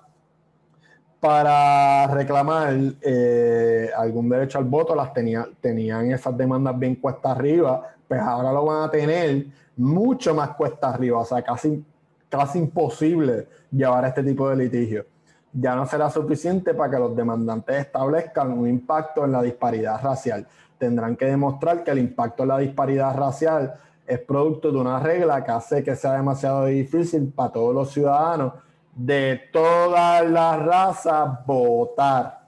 para 1.26 2.06
reclamar 2.06 2.72
eh, 3.02 3.90
algún 3.96 4.28
derecho 4.28 4.58
al 4.58 4.64
voto, 4.64 4.94
las 4.94 5.12
tenían, 5.12 5.56
tenían 5.60 6.12
esas 6.12 6.36
demandas 6.36 6.78
bien 6.78 6.94
cuesta 6.94 7.32
arriba, 7.32 7.82
pues 8.06 8.20
ahora 8.20 8.52
lo 8.52 8.64
van 8.64 8.84
a 8.84 8.90
tener 8.92 9.46
mucho 9.76 10.36
más 10.36 10.50
cuesta 10.50 10.90
arriba, 10.90 11.18
o 11.18 11.24
sea, 11.24 11.42
casi, 11.42 11.84
casi 12.28 12.60
imposible 12.60 13.48
llevar 13.72 14.04
este 14.04 14.22
tipo 14.22 14.48
de 14.48 14.54
litigio. 14.54 15.04
Ya 15.52 15.74
no 15.74 15.84
será 15.84 16.08
suficiente 16.10 16.74
para 16.74 16.92
que 16.92 16.98
los 17.00 17.16
demandantes 17.16 17.76
establezcan 17.76 18.56
un 18.56 18.68
impacto 18.68 19.24
en 19.24 19.32
la 19.32 19.42
disparidad 19.42 20.00
racial. 20.00 20.46
Tendrán 20.78 21.16
que 21.16 21.24
demostrar 21.24 21.82
que 21.82 21.90
el 21.90 21.98
impacto 21.98 22.44
en 22.44 22.50
la 22.50 22.58
disparidad 22.58 23.16
racial 23.16 23.74
es 24.06 24.20
producto 24.20 24.70
de 24.70 24.78
una 24.78 25.00
regla 25.00 25.42
que 25.42 25.50
hace 25.50 25.82
que 25.82 25.96
sea 25.96 26.12
demasiado 26.12 26.66
difícil 26.66 27.32
para 27.34 27.50
todos 27.50 27.74
los 27.74 27.90
ciudadanos 27.90 28.52
de 28.96 29.50
todas 29.52 30.28
las 30.28 30.58
razas 30.64 31.44
votar. 31.46 32.46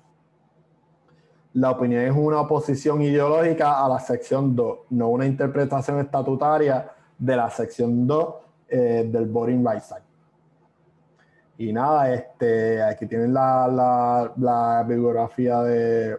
La 1.53 1.71
opinión 1.73 2.03
es 2.03 2.13
una 2.17 2.41
oposición 2.41 3.03
ideológica 3.03 3.85
a 3.85 3.89
la 3.89 4.01
sección 4.01 4.57
2, 4.57 4.79
no 4.91 5.11
una 5.11 5.27
interpretación 5.27 6.01
estatutaria 6.01 6.91
de 7.19 7.37
la 7.37 7.51
sección 7.51 8.07
2 8.07 8.35
eh, 8.69 9.09
del 9.11 9.27
Voting 9.27 9.65
Rights 9.67 9.93
Act. 9.93 10.05
Y 11.59 11.73
nada, 11.73 12.15
este, 12.15 12.83
aquí 12.83 13.07
tienen 13.07 13.35
la, 13.35 14.33
la 14.37 14.85
bibliografía 14.87 15.61
de, 15.63 16.17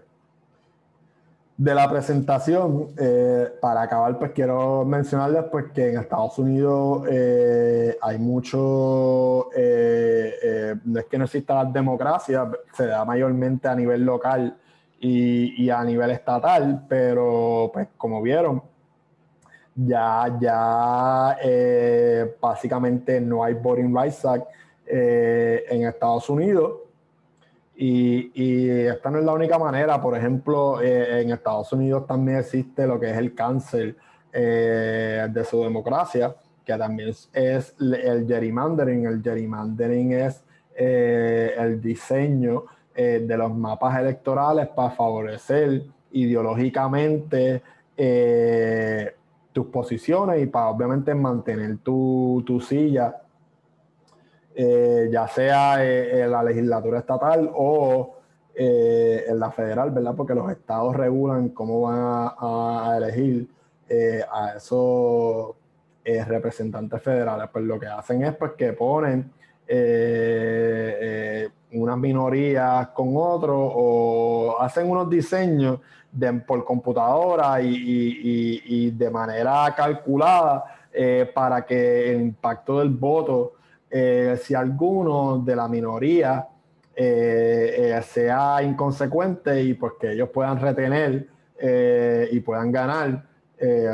de 1.59 1.75
la 1.75 1.89
presentación, 1.89 2.87
eh, 2.97 3.49
para 3.59 3.81
acabar, 3.81 4.17
pues 4.17 4.31
quiero 4.31 4.85
mencionarles 4.85 5.43
pues, 5.51 5.65
que 5.73 5.89
en 5.89 5.99
Estados 5.99 6.39
Unidos 6.39 7.05
eh, 7.11 7.97
hay 8.01 8.17
mucho, 8.17 9.49
eh, 9.53 10.75
no 10.85 11.01
es 11.01 11.05
que 11.07 11.17
no 11.17 11.25
exista 11.25 11.55
la 11.55 11.65
democracia, 11.65 12.49
se 12.73 12.85
da 12.85 13.03
mayormente 13.03 13.67
a 13.67 13.75
nivel 13.75 14.05
local 14.05 14.55
y, 15.01 15.69
a 15.69 15.83
nivel 15.83 16.11
estatal, 16.11 16.85
pero 16.87 17.69
pues 17.73 17.89
como 17.97 18.21
vieron, 18.21 18.63
ya, 19.75 20.37
ya 20.39 21.37
básicamente 22.39 23.19
no 23.19 23.43
hay 23.43 23.55
Voting 23.55 23.93
Rights 23.93 24.23
Act 24.23 24.47
en 24.85 25.85
Estados 25.85 26.29
Unidos. 26.29 26.88
Y, 27.81 28.69
esta 28.69 29.09
no 29.09 29.19
es 29.19 29.25
la 29.25 29.31
única 29.31 29.57
manera. 29.57 30.01
Por 30.01 30.17
ejemplo, 30.17 30.81
eh, 30.81 31.21
en 31.21 31.31
Estados 31.31 31.71
Unidos 31.71 32.05
también 32.05 32.39
existe 32.39 32.85
lo 32.85 32.99
que 32.99 33.09
es 33.09 33.17
el 33.17 33.33
cáncer 33.33 33.95
eh, 34.33 35.25
de 35.31 35.45
su 35.45 35.63
democracia, 35.63 36.35
que 36.65 36.77
también 36.77 37.09
es 37.09 37.31
el 37.79 38.25
gerrymandering. 38.27 39.05
El 39.05 39.23
gerrymandering 39.23 40.11
es 40.11 40.43
eh, 40.75 41.53
el 41.57 41.81
diseño 41.81 42.65
de 42.93 43.37
los 43.37 43.55
mapas 43.55 43.97
electorales 43.97 44.67
para 44.67 44.89
favorecer 44.89 45.83
ideológicamente 46.11 47.61
tus 49.53 49.67
posiciones 49.67 50.43
y 50.43 50.47
para 50.47 50.67
obviamente 50.67 51.15
mantener 51.15 51.77
tu, 51.77 52.43
tu 52.45 52.59
silla 52.59 53.15
eh, 54.55 55.09
ya 55.11 55.27
sea 55.27 55.83
eh, 55.85 56.23
en 56.23 56.31
la 56.31 56.43
legislatura 56.43 56.99
estatal 56.99 57.49
o 57.53 58.15
eh, 58.55 59.25
en 59.27 59.39
la 59.39 59.51
federal, 59.51 59.91
¿verdad? 59.91 60.15
Porque 60.15 60.33
los 60.33 60.51
estados 60.51 60.95
regulan 60.95 61.49
cómo 61.49 61.81
van 61.81 62.31
a, 62.37 62.95
elegir 62.97 63.47
a 64.31 64.55
esos 64.57 65.55
representantes 66.03 67.01
federales. 67.01 67.49
Pues 67.51 67.63
lo 67.63 67.79
que 67.79 67.87
hacen 67.87 68.23
es 68.23 68.35
pues, 68.35 68.51
que 68.53 68.73
ponen 68.73 69.31
unas 71.71 71.97
minorías 71.97 72.87
con 72.89 73.13
otros 73.15 73.71
o 73.75 74.57
hacen 74.59 74.89
unos 74.89 75.09
diseños 75.09 75.79
por 76.45 76.65
computadora 76.65 77.61
y 77.61 78.91
de 78.91 79.09
manera 79.09 79.73
calculada 79.75 80.65
para 81.33 81.65
que 81.65 82.11
el 82.11 82.21
impacto 82.21 82.79
del 82.79 82.89
voto 82.89 83.53
eh, 83.91 84.39
si 84.43 84.53
alguno 84.53 85.39
de 85.39 85.55
la 85.55 85.67
minoría 85.67 86.47
eh, 86.95 87.95
eh, 87.95 88.01
sea 88.03 88.61
inconsecuente 88.61 89.63
y 89.63 89.73
pues 89.73 89.93
que 89.99 90.11
ellos 90.11 90.29
puedan 90.29 90.59
retener 90.59 91.27
y 92.31 92.39
puedan 92.39 92.71
ganar 92.71 93.25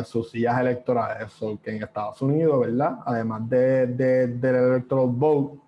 sus 0.03 0.29
sillas 0.29 0.59
electorales. 0.61 1.33
Eso 1.33 1.57
que 1.63 1.75
en 1.75 1.81
Estados 1.81 2.21
Unidos, 2.21 2.59
¿verdad? 2.59 2.99
Además 3.03 3.49
de, 3.49 3.87
del 3.87 4.55
electoral 4.55 5.07
vote 5.09 5.59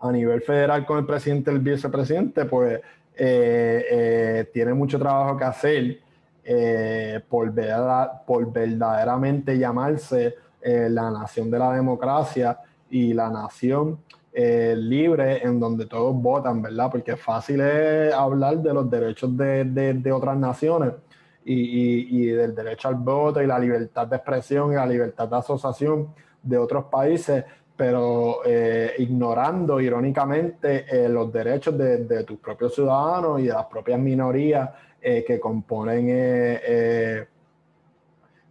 a 0.00 0.10
nivel 0.10 0.40
federal 0.40 0.86
con 0.86 1.00
el 1.00 1.04
presidente 1.04 1.50
y 1.50 1.56
el 1.56 1.60
vicepresidente, 1.60 2.46
pues 2.46 2.80
tiene 3.14 4.72
mucho 4.72 4.98
trabajo 4.98 5.36
que 5.36 5.44
hacer 5.44 6.00
por, 7.28 7.52
por 8.24 8.50
verdaderamente 8.50 9.58
llamarse 9.58 10.36
la 10.64 11.10
nación 11.10 11.50
de 11.50 11.58
la 11.58 11.74
democracia 11.74 12.58
y 12.92 13.14
la 13.14 13.30
nación 13.30 13.98
eh, 14.34 14.74
libre 14.76 15.42
en 15.42 15.58
donde 15.58 15.86
todos 15.86 16.14
votan, 16.14 16.60
¿verdad? 16.60 16.90
Porque 16.90 17.12
es 17.12 17.20
fácil 17.20 17.60
hablar 17.62 18.58
de 18.58 18.74
los 18.74 18.88
derechos 18.88 19.34
de, 19.36 19.64
de, 19.64 20.12
otras 20.12 20.36
naciones 20.36 20.92
y, 21.44 22.26
del 22.26 22.54
derecho 22.54 22.88
al 22.88 22.96
voto 22.96 23.42
y 23.42 23.46
la 23.46 23.58
libertad 23.58 24.06
de 24.06 24.16
expresión 24.16 24.72
y 24.72 24.76
la 24.76 24.86
libertad 24.86 25.26
de 25.26 25.36
asociación 25.36 26.14
de 26.42 26.58
otros 26.58 26.84
países, 26.84 27.44
pero 27.74 28.40
eh, 28.44 28.92
ignorando 28.98 29.80
irónicamente 29.80 30.84
eh, 30.88 31.08
los 31.08 31.32
derechos 31.32 31.76
de, 31.76 32.04
de, 32.04 32.24
tus 32.24 32.38
propios 32.38 32.74
ciudadanos 32.74 33.40
y 33.40 33.44
de 33.44 33.54
las 33.54 33.66
propias 33.66 33.98
minorías 33.98 34.70
que 35.02 35.40
componen 35.40 37.26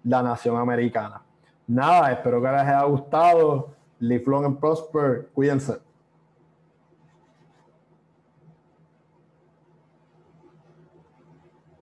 la 0.04 0.22
nación 0.22 0.58
americana. 0.58 1.22
Nada, 1.68 2.12
espero 2.12 2.42
que 2.42 2.52
les 2.52 2.60
haya 2.60 2.84
gustado. 2.84 3.81
Live 4.02 4.28
long 4.28 4.46
and 4.46 4.60
prosper. 4.60 5.30
Cuídense. 5.36 5.80